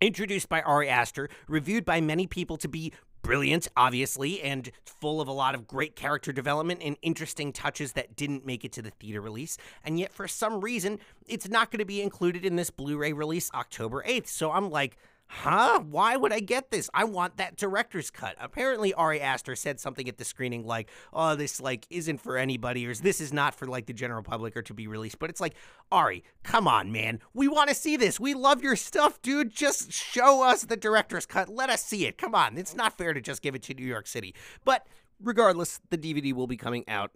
Introduced 0.00 0.48
by 0.48 0.62
Ari 0.62 0.88
Aster, 0.88 1.28
reviewed 1.48 1.84
by 1.84 2.00
many 2.00 2.28
people 2.28 2.56
to 2.58 2.68
be 2.68 2.92
brilliant, 3.22 3.66
obviously, 3.76 4.40
and 4.40 4.70
full 4.86 5.20
of 5.20 5.26
a 5.26 5.32
lot 5.32 5.56
of 5.56 5.66
great 5.66 5.96
character 5.96 6.32
development 6.32 6.80
and 6.84 6.96
interesting 7.02 7.52
touches 7.52 7.94
that 7.94 8.14
didn't 8.14 8.46
make 8.46 8.64
it 8.64 8.70
to 8.74 8.82
the 8.82 8.90
theater 8.90 9.20
release. 9.20 9.58
And 9.82 9.98
yet, 9.98 10.12
for 10.12 10.28
some 10.28 10.60
reason, 10.60 11.00
it's 11.26 11.48
not 11.48 11.72
going 11.72 11.80
to 11.80 11.84
be 11.84 12.00
included 12.00 12.44
in 12.44 12.54
this 12.54 12.70
Blu 12.70 12.96
ray 12.96 13.12
release 13.12 13.50
October 13.52 14.04
8th. 14.06 14.28
So 14.28 14.52
I'm 14.52 14.70
like, 14.70 14.96
huh? 15.26 15.80
Why 15.80 16.16
would 16.16 16.32
I 16.32 16.40
get 16.40 16.70
this? 16.70 16.88
I 16.94 17.04
want 17.04 17.36
that 17.36 17.56
director's 17.56 18.10
cut. 18.10 18.36
Apparently, 18.40 18.94
Ari 18.94 19.20
Aster 19.20 19.56
said 19.56 19.80
something 19.80 20.08
at 20.08 20.18
the 20.18 20.24
screening 20.24 20.64
like, 20.64 20.90
oh, 21.12 21.34
this 21.34 21.60
like 21.60 21.86
isn't 21.90 22.18
for 22.18 22.36
anybody, 22.36 22.86
or 22.86 22.94
this 22.94 23.20
is 23.20 23.32
not 23.32 23.54
for 23.54 23.66
like 23.66 23.86
the 23.86 23.92
general 23.92 24.22
public 24.22 24.56
or 24.56 24.62
to 24.62 24.74
be 24.74 24.86
released. 24.86 25.18
But 25.18 25.30
it's 25.30 25.40
like, 25.40 25.54
Ari, 25.90 26.24
come 26.42 26.68
on, 26.68 26.92
man. 26.92 27.20
We 27.32 27.48
want 27.48 27.68
to 27.68 27.74
see 27.74 27.96
this. 27.96 28.18
We 28.20 28.34
love 28.34 28.62
your 28.62 28.76
stuff, 28.76 29.20
dude. 29.22 29.50
Just 29.50 29.92
show 29.92 30.42
us 30.42 30.64
the 30.64 30.76
director's 30.76 31.26
cut. 31.26 31.48
Let 31.48 31.70
us 31.70 31.84
see 31.84 32.06
it. 32.06 32.18
Come 32.18 32.34
on. 32.34 32.56
It's 32.56 32.74
not 32.74 32.96
fair 32.96 33.12
to 33.12 33.20
just 33.20 33.42
give 33.42 33.54
it 33.54 33.62
to 33.64 33.74
New 33.74 33.86
York 33.86 34.06
City. 34.06 34.34
But 34.64 34.86
regardless, 35.22 35.80
the 35.90 35.98
DVD 35.98 36.32
will 36.32 36.46
be 36.46 36.56
coming 36.56 36.84
out 36.88 37.12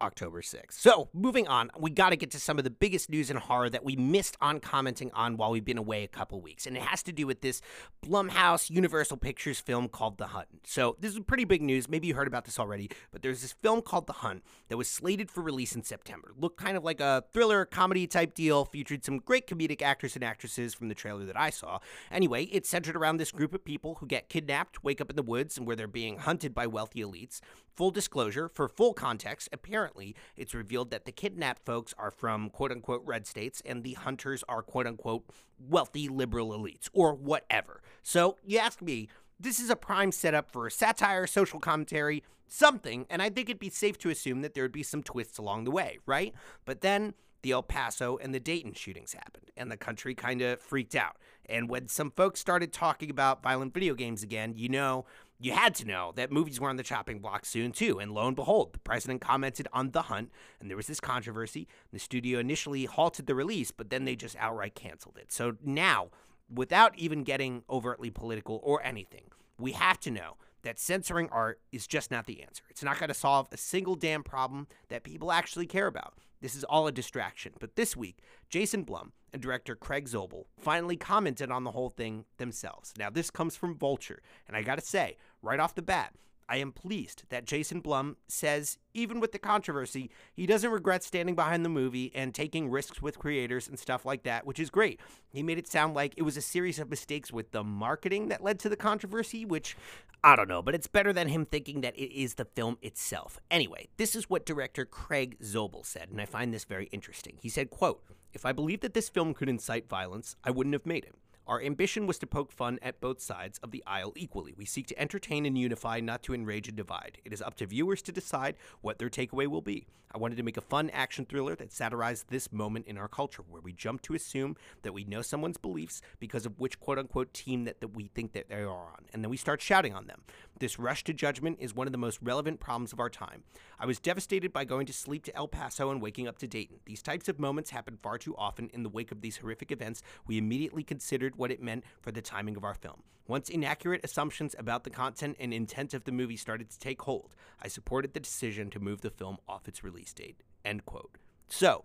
October 0.00 0.42
6th. 0.42 0.72
So, 0.72 1.08
moving 1.12 1.48
on, 1.48 1.70
we 1.78 1.90
got 1.90 2.10
to 2.10 2.16
get 2.16 2.30
to 2.32 2.40
some 2.40 2.58
of 2.58 2.64
the 2.64 2.70
biggest 2.70 3.10
news 3.10 3.30
in 3.30 3.36
horror 3.36 3.70
that 3.70 3.84
we 3.84 3.96
missed 3.96 4.36
on 4.40 4.60
commenting 4.60 5.10
on 5.12 5.36
while 5.36 5.50
we've 5.50 5.64
been 5.64 5.78
away 5.78 6.04
a 6.04 6.08
couple 6.08 6.40
weeks. 6.40 6.66
And 6.66 6.76
it 6.76 6.82
has 6.82 7.02
to 7.04 7.12
do 7.12 7.26
with 7.26 7.40
this 7.40 7.60
Blumhouse 8.04 8.70
Universal 8.70 9.18
Pictures 9.18 9.60
film 9.60 9.88
called 9.88 10.18
The 10.18 10.28
Hunt. 10.28 10.48
So, 10.64 10.96
this 11.00 11.12
is 11.12 11.20
pretty 11.26 11.44
big 11.44 11.62
news. 11.62 11.88
Maybe 11.88 12.06
you 12.06 12.14
heard 12.14 12.28
about 12.28 12.44
this 12.44 12.58
already, 12.58 12.90
but 13.12 13.22
there's 13.22 13.42
this 13.42 13.52
film 13.52 13.82
called 13.82 14.06
The 14.06 14.14
Hunt 14.14 14.42
that 14.68 14.76
was 14.76 14.88
slated 14.88 15.30
for 15.30 15.42
release 15.42 15.74
in 15.74 15.82
September. 15.82 16.32
Looked 16.36 16.58
kind 16.58 16.76
of 16.76 16.84
like 16.84 17.00
a 17.00 17.24
thriller 17.32 17.64
comedy 17.64 18.06
type 18.06 18.34
deal, 18.34 18.64
featured 18.64 19.04
some 19.04 19.18
great 19.18 19.46
comedic 19.46 19.82
actors 19.82 20.14
and 20.14 20.24
actresses 20.24 20.74
from 20.74 20.88
the 20.88 20.94
trailer 20.94 21.24
that 21.24 21.38
I 21.38 21.50
saw. 21.50 21.78
Anyway, 22.10 22.44
it's 22.44 22.68
centered 22.68 22.96
around 22.96 23.16
this 23.16 23.32
group 23.32 23.54
of 23.54 23.64
people 23.64 23.96
who 23.96 24.06
get 24.06 24.28
kidnapped, 24.28 24.82
wake 24.82 25.00
up 25.00 25.10
in 25.10 25.16
the 25.16 25.22
woods, 25.22 25.56
and 25.58 25.66
where 25.66 25.76
they're 25.76 25.86
being 25.86 26.18
hunted 26.18 26.54
by 26.54 26.66
wealthy 26.66 27.00
elites. 27.00 27.40
Full 27.80 27.90
disclosure, 27.90 28.50
for 28.50 28.68
full 28.68 28.92
context, 28.92 29.48
apparently 29.54 30.14
it's 30.36 30.52
revealed 30.52 30.90
that 30.90 31.06
the 31.06 31.12
kidnapped 31.12 31.64
folks 31.64 31.94
are 31.96 32.10
from 32.10 32.50
quote 32.50 32.72
unquote 32.72 33.00
red 33.06 33.26
states 33.26 33.62
and 33.64 33.82
the 33.82 33.94
hunters 33.94 34.44
are 34.50 34.60
quote 34.60 34.86
unquote 34.86 35.24
wealthy 35.58 36.06
liberal 36.06 36.50
elites 36.50 36.90
or 36.92 37.14
whatever. 37.14 37.80
So 38.02 38.36
you 38.44 38.58
ask 38.58 38.82
me, 38.82 39.08
this 39.38 39.58
is 39.58 39.70
a 39.70 39.76
prime 39.76 40.12
setup 40.12 40.50
for 40.50 40.68
satire, 40.68 41.26
social 41.26 41.58
commentary, 41.58 42.22
something, 42.46 43.06
and 43.08 43.22
I 43.22 43.30
think 43.30 43.48
it'd 43.48 43.58
be 43.58 43.70
safe 43.70 43.96
to 44.00 44.10
assume 44.10 44.42
that 44.42 44.52
there 44.52 44.64
would 44.64 44.72
be 44.72 44.82
some 44.82 45.02
twists 45.02 45.38
along 45.38 45.64
the 45.64 45.70
way, 45.70 46.00
right? 46.04 46.34
But 46.66 46.82
then 46.82 47.14
the 47.40 47.52
El 47.52 47.62
Paso 47.62 48.18
and 48.18 48.34
the 48.34 48.40
Dayton 48.40 48.74
shootings 48.74 49.14
happened, 49.14 49.50
and 49.56 49.72
the 49.72 49.78
country 49.78 50.14
kind 50.14 50.42
of 50.42 50.60
freaked 50.60 50.94
out. 50.94 51.16
And 51.46 51.70
when 51.70 51.88
some 51.88 52.10
folks 52.10 52.40
started 52.40 52.74
talking 52.74 53.08
about 53.08 53.42
violent 53.42 53.72
video 53.72 53.94
games 53.94 54.22
again, 54.22 54.52
you 54.54 54.68
know, 54.68 55.06
you 55.40 55.52
had 55.52 55.74
to 55.76 55.86
know 55.86 56.12
that 56.16 56.30
movies 56.30 56.60
were 56.60 56.68
on 56.68 56.76
the 56.76 56.82
chopping 56.82 57.18
block 57.18 57.46
soon, 57.46 57.72
too. 57.72 57.98
And 57.98 58.12
lo 58.12 58.26
and 58.26 58.36
behold, 58.36 58.74
the 58.74 58.78
president 58.78 59.22
commented 59.22 59.66
on 59.72 59.92
The 59.92 60.02
Hunt, 60.02 60.30
and 60.60 60.68
there 60.68 60.76
was 60.76 60.86
this 60.86 61.00
controversy. 61.00 61.66
The 61.92 61.98
studio 61.98 62.38
initially 62.38 62.84
halted 62.84 63.26
the 63.26 63.34
release, 63.34 63.70
but 63.70 63.88
then 63.88 64.04
they 64.04 64.16
just 64.16 64.36
outright 64.36 64.74
canceled 64.74 65.16
it. 65.16 65.32
So 65.32 65.56
now, 65.64 66.08
without 66.52 66.96
even 66.98 67.24
getting 67.24 67.62
overtly 67.70 68.10
political 68.10 68.60
or 68.62 68.82
anything, 68.84 69.30
we 69.58 69.72
have 69.72 69.98
to 70.00 70.10
know 70.10 70.36
that 70.62 70.78
censoring 70.78 71.28
art 71.30 71.58
is 71.72 71.86
just 71.86 72.10
not 72.10 72.26
the 72.26 72.42
answer. 72.42 72.62
It's 72.68 72.84
not 72.84 72.98
going 72.98 73.08
to 73.08 73.14
solve 73.14 73.48
a 73.50 73.56
single 73.56 73.94
damn 73.94 74.22
problem 74.22 74.66
that 74.88 75.04
people 75.04 75.32
actually 75.32 75.66
care 75.66 75.86
about. 75.86 76.14
This 76.42 76.54
is 76.54 76.64
all 76.64 76.86
a 76.86 76.92
distraction. 76.92 77.52
But 77.60 77.76
this 77.76 77.96
week, 77.96 78.18
Jason 78.48 78.82
Blum 78.82 79.12
and 79.32 79.42
director 79.42 79.74
Craig 79.74 80.08
Zobel 80.08 80.44
finally 80.58 80.96
commented 80.96 81.50
on 81.50 81.64
the 81.64 81.70
whole 81.70 81.90
thing 81.90 82.24
themselves. 82.38 82.92
Now, 82.98 83.10
this 83.10 83.30
comes 83.30 83.56
from 83.56 83.76
Vulture, 83.76 84.22
and 84.48 84.56
I 84.56 84.62
gotta 84.62 84.82
say, 84.82 85.16
right 85.42 85.60
off 85.60 85.74
the 85.74 85.82
bat, 85.82 86.14
I 86.48 86.56
am 86.56 86.72
pleased 86.72 87.22
that 87.28 87.44
Jason 87.44 87.78
Blum 87.80 88.16
says, 88.26 88.76
even 88.92 89.20
with 89.20 89.30
the 89.30 89.38
controversy, 89.38 90.10
he 90.32 90.46
doesn't 90.46 90.72
regret 90.72 91.04
standing 91.04 91.36
behind 91.36 91.64
the 91.64 91.68
movie 91.68 92.10
and 92.12 92.34
taking 92.34 92.68
risks 92.68 93.00
with 93.00 93.20
creators 93.20 93.68
and 93.68 93.78
stuff 93.78 94.04
like 94.04 94.24
that, 94.24 94.44
which 94.44 94.58
is 94.58 94.68
great. 94.68 94.98
He 95.32 95.44
made 95.44 95.58
it 95.58 95.68
sound 95.68 95.94
like 95.94 96.12
it 96.16 96.22
was 96.22 96.36
a 96.36 96.42
series 96.42 96.80
of 96.80 96.90
mistakes 96.90 97.32
with 97.32 97.52
the 97.52 97.62
marketing 97.62 98.28
that 98.28 98.42
led 98.42 98.58
to 98.60 98.68
the 98.68 98.74
controversy, 98.74 99.44
which 99.44 99.76
I 100.24 100.34
don't 100.34 100.48
know, 100.48 100.60
but 100.60 100.74
it's 100.74 100.88
better 100.88 101.12
than 101.12 101.28
him 101.28 101.46
thinking 101.46 101.82
that 101.82 101.96
it 101.96 102.12
is 102.12 102.34
the 102.34 102.44
film 102.44 102.78
itself. 102.82 103.38
Anyway, 103.48 103.86
this 103.96 104.16
is 104.16 104.28
what 104.28 104.44
director 104.44 104.84
Craig 104.84 105.38
Zobel 105.40 105.86
said, 105.86 106.08
and 106.10 106.20
I 106.20 106.26
find 106.26 106.52
this 106.52 106.64
very 106.64 106.86
interesting. 106.86 107.38
He 107.40 107.48
said, 107.48 107.70
quote, 107.70 108.02
if 108.32 108.44
I 108.44 108.50
believed 108.50 108.82
that 108.82 108.94
this 108.94 109.08
film 109.08 109.34
could 109.34 109.48
incite 109.48 109.88
violence, 109.88 110.34
I 110.42 110.50
wouldn't 110.50 110.74
have 110.74 110.84
made 110.84 111.04
it. 111.04 111.14
Our 111.50 111.60
ambition 111.60 112.06
was 112.06 112.16
to 112.20 112.28
poke 112.28 112.52
fun 112.52 112.78
at 112.80 113.00
both 113.00 113.20
sides 113.20 113.58
of 113.58 113.72
the 113.72 113.82
aisle 113.84 114.12
equally. 114.14 114.54
We 114.56 114.64
seek 114.64 114.86
to 114.86 114.98
entertain 115.00 115.44
and 115.46 115.58
unify, 115.58 115.98
not 115.98 116.22
to 116.22 116.32
enrage 116.32 116.68
and 116.68 116.76
divide. 116.76 117.18
It 117.24 117.32
is 117.32 117.42
up 117.42 117.56
to 117.56 117.66
viewers 117.66 118.02
to 118.02 118.12
decide 118.12 118.54
what 118.82 119.00
their 119.00 119.10
takeaway 119.10 119.48
will 119.48 119.60
be. 119.60 119.88
I 120.12 120.18
wanted 120.18 120.36
to 120.38 120.42
make 120.42 120.56
a 120.56 120.62
fun 120.62 120.90
action 120.90 121.24
thriller 121.24 121.54
that 121.54 121.72
satirized 121.72 122.26
this 122.28 122.52
moment 122.52 122.86
in 122.86 122.98
our 122.98 123.06
culture 123.06 123.42
where 123.48 123.62
we 123.62 123.72
jump 123.72 124.02
to 124.02 124.14
assume 124.14 124.56
that 124.82 124.92
we 124.92 125.04
know 125.04 125.22
someone's 125.22 125.56
beliefs 125.56 126.02
because 126.18 126.46
of 126.46 126.58
which 126.58 126.80
quote 126.80 126.98
unquote 126.98 127.32
team 127.32 127.64
that, 127.64 127.80
that 127.80 127.94
we 127.94 128.08
think 128.08 128.32
that 128.32 128.48
they 128.48 128.56
are 128.56 128.68
on, 128.68 129.06
and 129.12 129.22
then 129.22 129.30
we 129.30 129.36
start 129.36 129.62
shouting 129.62 129.94
on 129.94 130.06
them. 130.08 130.22
This 130.58 130.80
rush 130.80 131.04
to 131.04 131.12
judgment 131.12 131.58
is 131.60 131.74
one 131.74 131.86
of 131.86 131.92
the 131.92 131.98
most 131.98 132.18
relevant 132.22 132.58
problems 132.58 132.92
of 132.92 132.98
our 132.98 133.08
time. 133.08 133.44
I 133.78 133.86
was 133.86 134.00
devastated 134.00 134.52
by 134.52 134.64
going 134.64 134.86
to 134.86 134.92
sleep 134.92 135.24
to 135.24 135.36
El 135.36 135.48
Paso 135.48 135.90
and 135.90 136.02
waking 136.02 136.26
up 136.26 136.38
to 136.38 136.46
Dayton. 136.48 136.80
These 136.86 137.02
types 137.02 137.28
of 137.28 137.38
moments 137.38 137.70
happen 137.70 137.98
far 138.02 138.18
too 138.18 138.36
often 138.36 138.68
in 138.74 138.82
the 138.82 138.88
wake 138.88 139.12
of 139.12 139.20
these 139.20 139.38
horrific 139.38 139.70
events. 139.70 140.02
We 140.26 140.38
immediately 140.38 140.82
considered 140.82 141.36
what 141.40 141.50
it 141.50 141.62
meant 141.62 141.84
for 142.00 142.12
the 142.12 142.22
timing 142.22 142.56
of 142.56 142.64
our 142.64 142.74
film. 142.74 143.02
Once 143.26 143.48
inaccurate 143.48 144.04
assumptions 144.04 144.54
about 144.58 144.84
the 144.84 144.90
content 144.90 145.36
and 145.40 145.54
intent 145.54 145.94
of 145.94 146.04
the 146.04 146.12
movie 146.12 146.36
started 146.36 146.68
to 146.68 146.78
take 146.78 147.02
hold, 147.02 147.34
I 147.62 147.68
supported 147.68 148.12
the 148.12 148.20
decision 148.20 148.70
to 148.70 148.80
move 148.80 149.00
the 149.00 149.10
film 149.10 149.38
off 149.48 149.66
its 149.66 149.82
release 149.82 150.12
date. 150.12 150.42
End 150.64 150.84
quote. 150.84 151.16
So, 151.48 151.84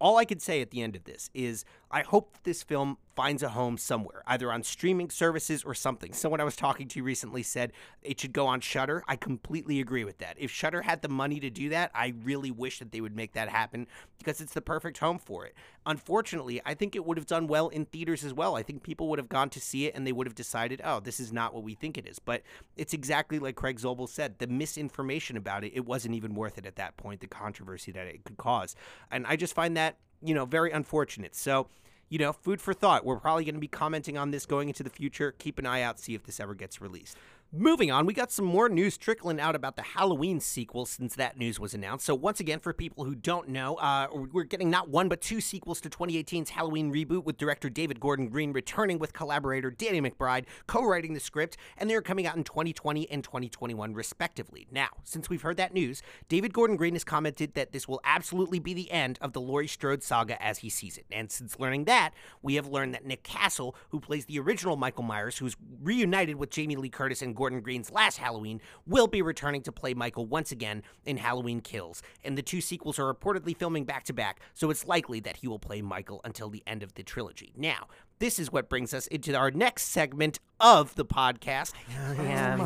all 0.00 0.16
I 0.18 0.24
can 0.24 0.38
say 0.38 0.60
at 0.60 0.70
the 0.70 0.82
end 0.82 0.96
of 0.96 1.04
this 1.04 1.30
is 1.34 1.64
I 1.90 2.02
hope 2.02 2.36
this 2.42 2.62
film 2.62 2.98
finds 3.14 3.42
a 3.42 3.48
home 3.50 3.78
somewhere, 3.78 4.22
either 4.26 4.52
on 4.52 4.62
streaming 4.62 5.08
services 5.08 5.62
or 5.62 5.74
something. 5.74 6.12
Someone 6.12 6.40
I 6.40 6.44
was 6.44 6.56
talking 6.56 6.88
to 6.88 7.02
recently 7.02 7.42
said 7.42 7.72
it 8.02 8.20
should 8.20 8.32
go 8.32 8.46
on 8.46 8.60
Shudder. 8.60 9.04
I 9.06 9.16
completely 9.16 9.80
agree 9.80 10.04
with 10.04 10.18
that. 10.18 10.36
If 10.38 10.50
Shudder 10.50 10.82
had 10.82 11.02
the 11.02 11.08
money 11.08 11.40
to 11.40 11.50
do 11.50 11.68
that, 11.70 11.90
I 11.94 12.12
really 12.22 12.50
wish 12.50 12.80
that 12.80 12.92
they 12.92 13.00
would 13.00 13.16
make 13.16 13.32
that 13.32 13.48
happen 13.48 13.86
because 14.18 14.40
it's 14.40 14.54
the 14.54 14.60
perfect 14.60 14.98
home 14.98 15.18
for 15.18 15.46
it. 15.46 15.54
Unfortunately, 15.86 16.60
I 16.64 16.74
think 16.74 16.96
it 16.96 17.04
would 17.04 17.18
have 17.18 17.26
done 17.26 17.46
well 17.46 17.68
in 17.68 17.84
theaters 17.84 18.24
as 18.24 18.32
well. 18.32 18.56
I 18.56 18.62
think 18.62 18.82
people 18.82 19.08
would 19.08 19.18
have 19.18 19.28
gone 19.28 19.50
to 19.50 19.60
see 19.60 19.86
it 19.86 19.94
and 19.94 20.06
they 20.06 20.12
would 20.12 20.26
have 20.26 20.34
decided, 20.34 20.80
"Oh, 20.82 21.00
this 21.00 21.20
is 21.20 21.32
not 21.32 21.52
what 21.52 21.62
we 21.62 21.74
think 21.74 21.98
it 21.98 22.06
is." 22.06 22.18
But 22.18 22.42
it's 22.76 22.94
exactly 22.94 23.38
like 23.38 23.56
Craig 23.56 23.78
Zobel 23.78 24.08
said, 24.08 24.38
the 24.38 24.46
misinformation 24.46 25.36
about 25.36 25.62
it, 25.64 25.72
it 25.74 25.84
wasn't 25.84 26.14
even 26.14 26.34
worth 26.34 26.56
it 26.58 26.66
at 26.66 26.76
that 26.76 26.96
point, 26.96 27.20
the 27.20 27.26
controversy 27.26 27.92
that 27.92 28.06
it 28.06 28.24
could 28.24 28.36
cause. 28.38 28.74
And 29.10 29.26
I 29.26 29.36
just 29.36 29.54
find 29.54 29.76
that, 29.76 29.98
you 30.22 30.34
know, 30.34 30.46
very 30.46 30.70
unfortunate. 30.70 31.34
So, 31.36 31.68
you 32.08 32.18
know, 32.18 32.32
food 32.32 32.60
for 32.60 32.72
thought. 32.72 33.04
We're 33.04 33.18
probably 33.18 33.44
going 33.44 33.54
to 33.54 33.60
be 33.60 33.68
commenting 33.68 34.16
on 34.16 34.30
this 34.30 34.46
going 34.46 34.68
into 34.68 34.82
the 34.82 34.90
future. 34.90 35.32
Keep 35.32 35.58
an 35.58 35.66
eye 35.66 35.82
out, 35.82 35.98
see 35.98 36.14
if 36.14 36.24
this 36.24 36.40
ever 36.40 36.54
gets 36.54 36.80
released. 36.80 37.16
Moving 37.56 37.92
on, 37.92 38.04
we 38.04 38.14
got 38.14 38.32
some 38.32 38.46
more 38.46 38.68
news 38.68 38.98
trickling 38.98 39.38
out 39.38 39.54
about 39.54 39.76
the 39.76 39.82
Halloween 39.82 40.40
sequel 40.40 40.86
since 40.86 41.14
that 41.14 41.38
news 41.38 41.60
was 41.60 41.72
announced. 41.72 42.04
So, 42.04 42.12
once 42.12 42.40
again, 42.40 42.58
for 42.58 42.72
people 42.72 43.04
who 43.04 43.14
don't 43.14 43.48
know, 43.48 43.76
uh, 43.76 44.08
we're 44.32 44.42
getting 44.42 44.70
not 44.70 44.88
one 44.88 45.08
but 45.08 45.20
two 45.20 45.40
sequels 45.40 45.80
to 45.82 45.88
2018's 45.88 46.50
Halloween 46.50 46.92
reboot 46.92 47.22
with 47.22 47.36
director 47.36 47.70
David 47.70 48.00
Gordon 48.00 48.28
Green 48.28 48.52
returning 48.52 48.98
with 48.98 49.12
collaborator 49.12 49.70
Danny 49.70 50.00
McBride, 50.00 50.46
co 50.66 50.84
writing 50.84 51.14
the 51.14 51.20
script, 51.20 51.56
and 51.78 51.88
they're 51.88 52.02
coming 52.02 52.26
out 52.26 52.34
in 52.34 52.42
2020 52.42 53.08
and 53.08 53.22
2021, 53.22 53.94
respectively. 53.94 54.66
Now, 54.72 54.88
since 55.04 55.30
we've 55.30 55.42
heard 55.42 55.58
that 55.58 55.72
news, 55.72 56.02
David 56.28 56.52
Gordon 56.52 56.74
Green 56.74 56.94
has 56.94 57.04
commented 57.04 57.54
that 57.54 57.70
this 57.70 57.86
will 57.86 58.00
absolutely 58.02 58.58
be 58.58 58.74
the 58.74 58.90
end 58.90 59.16
of 59.20 59.32
the 59.32 59.40
Laurie 59.40 59.68
Strode 59.68 60.02
saga 60.02 60.42
as 60.42 60.58
he 60.58 60.68
sees 60.68 60.98
it. 60.98 61.06
And 61.12 61.30
since 61.30 61.60
learning 61.60 61.84
that, 61.84 62.14
we 62.42 62.56
have 62.56 62.66
learned 62.66 62.94
that 62.94 63.06
Nick 63.06 63.22
Castle, 63.22 63.76
who 63.90 64.00
plays 64.00 64.24
the 64.26 64.40
original 64.40 64.74
Michael 64.74 65.04
Myers, 65.04 65.38
who's 65.38 65.56
reunited 65.80 66.34
with 66.34 66.50
Jamie 66.50 66.74
Lee 66.74 66.88
Curtis 66.88 67.22
and 67.22 67.36
Gordon 67.36 67.43
Green's 67.60 67.90
last 67.90 68.18
Halloween, 68.18 68.60
will 68.86 69.06
be 69.06 69.22
returning 69.22 69.62
to 69.62 69.72
play 69.72 69.94
Michael 69.94 70.26
once 70.26 70.52
again 70.52 70.82
in 71.04 71.16
Halloween 71.18 71.60
Kills. 71.60 72.02
And 72.24 72.38
the 72.38 72.42
two 72.42 72.60
sequels 72.60 72.98
are 72.98 73.12
reportedly 73.12 73.56
filming 73.56 73.84
back 73.84 74.04
to 74.04 74.12
back, 74.12 74.40
so 74.54 74.70
it's 74.70 74.86
likely 74.86 75.20
that 75.20 75.38
he 75.38 75.48
will 75.48 75.58
play 75.58 75.82
Michael 75.82 76.20
until 76.24 76.48
the 76.48 76.62
end 76.66 76.82
of 76.82 76.94
the 76.94 77.02
trilogy. 77.02 77.52
Now, 77.56 77.88
this 78.18 78.38
is 78.38 78.52
what 78.52 78.68
brings 78.68 78.94
us 78.94 79.06
into 79.08 79.34
our 79.34 79.50
next 79.50 79.88
segment 79.88 80.38
of 80.60 80.94
the 80.94 81.04
podcast. 81.04 81.72
Yeah, 82.24 82.56
no, 82.56 82.64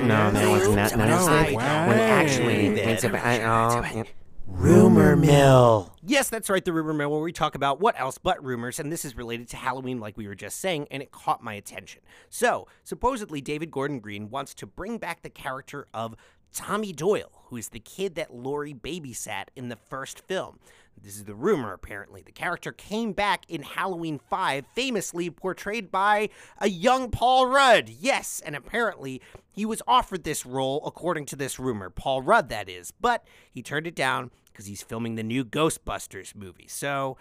no, 0.00 0.30
that 0.30 0.50
was 0.50 0.68
not 0.68 0.96
nice. 0.96 1.52
No 1.52 1.56
When 1.56 1.98
actually, 1.98 2.66
it's 2.80 3.04
about. 3.04 3.24
I- 3.24 3.42
oh, 3.42 4.04
Rumor 4.52 5.16
Mill. 5.16 5.94
Yes, 6.02 6.28
that's 6.28 6.50
right, 6.50 6.64
the 6.64 6.72
Rumor 6.72 6.92
Mill, 6.92 7.10
where 7.10 7.20
we 7.20 7.32
talk 7.32 7.54
about 7.54 7.80
what 7.80 7.98
else 7.98 8.18
but 8.18 8.42
rumors, 8.44 8.78
and 8.78 8.92
this 8.92 9.04
is 9.04 9.16
related 9.16 9.48
to 9.48 9.56
Halloween, 9.56 10.00
like 10.00 10.16
we 10.16 10.26
were 10.26 10.34
just 10.34 10.60
saying, 10.60 10.86
and 10.90 11.02
it 11.02 11.10
caught 11.10 11.42
my 11.42 11.54
attention. 11.54 12.02
So, 12.28 12.66
supposedly, 12.84 13.40
David 13.40 13.70
Gordon 13.70 14.00
Green 14.00 14.30
wants 14.30 14.54
to 14.54 14.66
bring 14.66 14.98
back 14.98 15.22
the 15.22 15.30
character 15.30 15.86
of 15.94 16.14
Tommy 16.52 16.92
Doyle, 16.92 17.30
who 17.46 17.56
is 17.56 17.68
the 17.68 17.80
kid 17.80 18.16
that 18.16 18.34
Laurie 18.34 18.74
babysat 18.74 19.44
in 19.56 19.68
the 19.68 19.76
first 19.76 20.20
film. 20.20 20.58
This 21.02 21.16
is 21.16 21.24
the 21.24 21.34
rumor, 21.34 21.72
apparently. 21.72 22.22
The 22.22 22.32
character 22.32 22.72
came 22.72 23.12
back 23.12 23.44
in 23.48 23.62
Halloween 23.62 24.18
5, 24.18 24.66
famously 24.74 25.30
portrayed 25.30 25.90
by 25.90 26.28
a 26.58 26.68
young 26.68 27.10
Paul 27.10 27.46
Rudd. 27.46 27.88
Yes, 27.88 28.42
and 28.44 28.54
apparently 28.54 29.22
he 29.50 29.64
was 29.64 29.80
offered 29.86 30.24
this 30.24 30.44
role, 30.44 30.82
according 30.84 31.26
to 31.26 31.36
this 31.36 31.58
rumor. 31.58 31.88
Paul 31.88 32.20
Rudd, 32.20 32.50
that 32.50 32.68
is. 32.68 32.92
But 33.00 33.24
he 33.50 33.62
turned 33.62 33.86
it 33.86 33.94
down 33.94 34.30
because 34.52 34.66
he's 34.66 34.82
filming 34.82 35.14
the 35.14 35.22
new 35.22 35.42
Ghostbusters 35.44 36.34
movie. 36.34 36.68
So, 36.68 37.16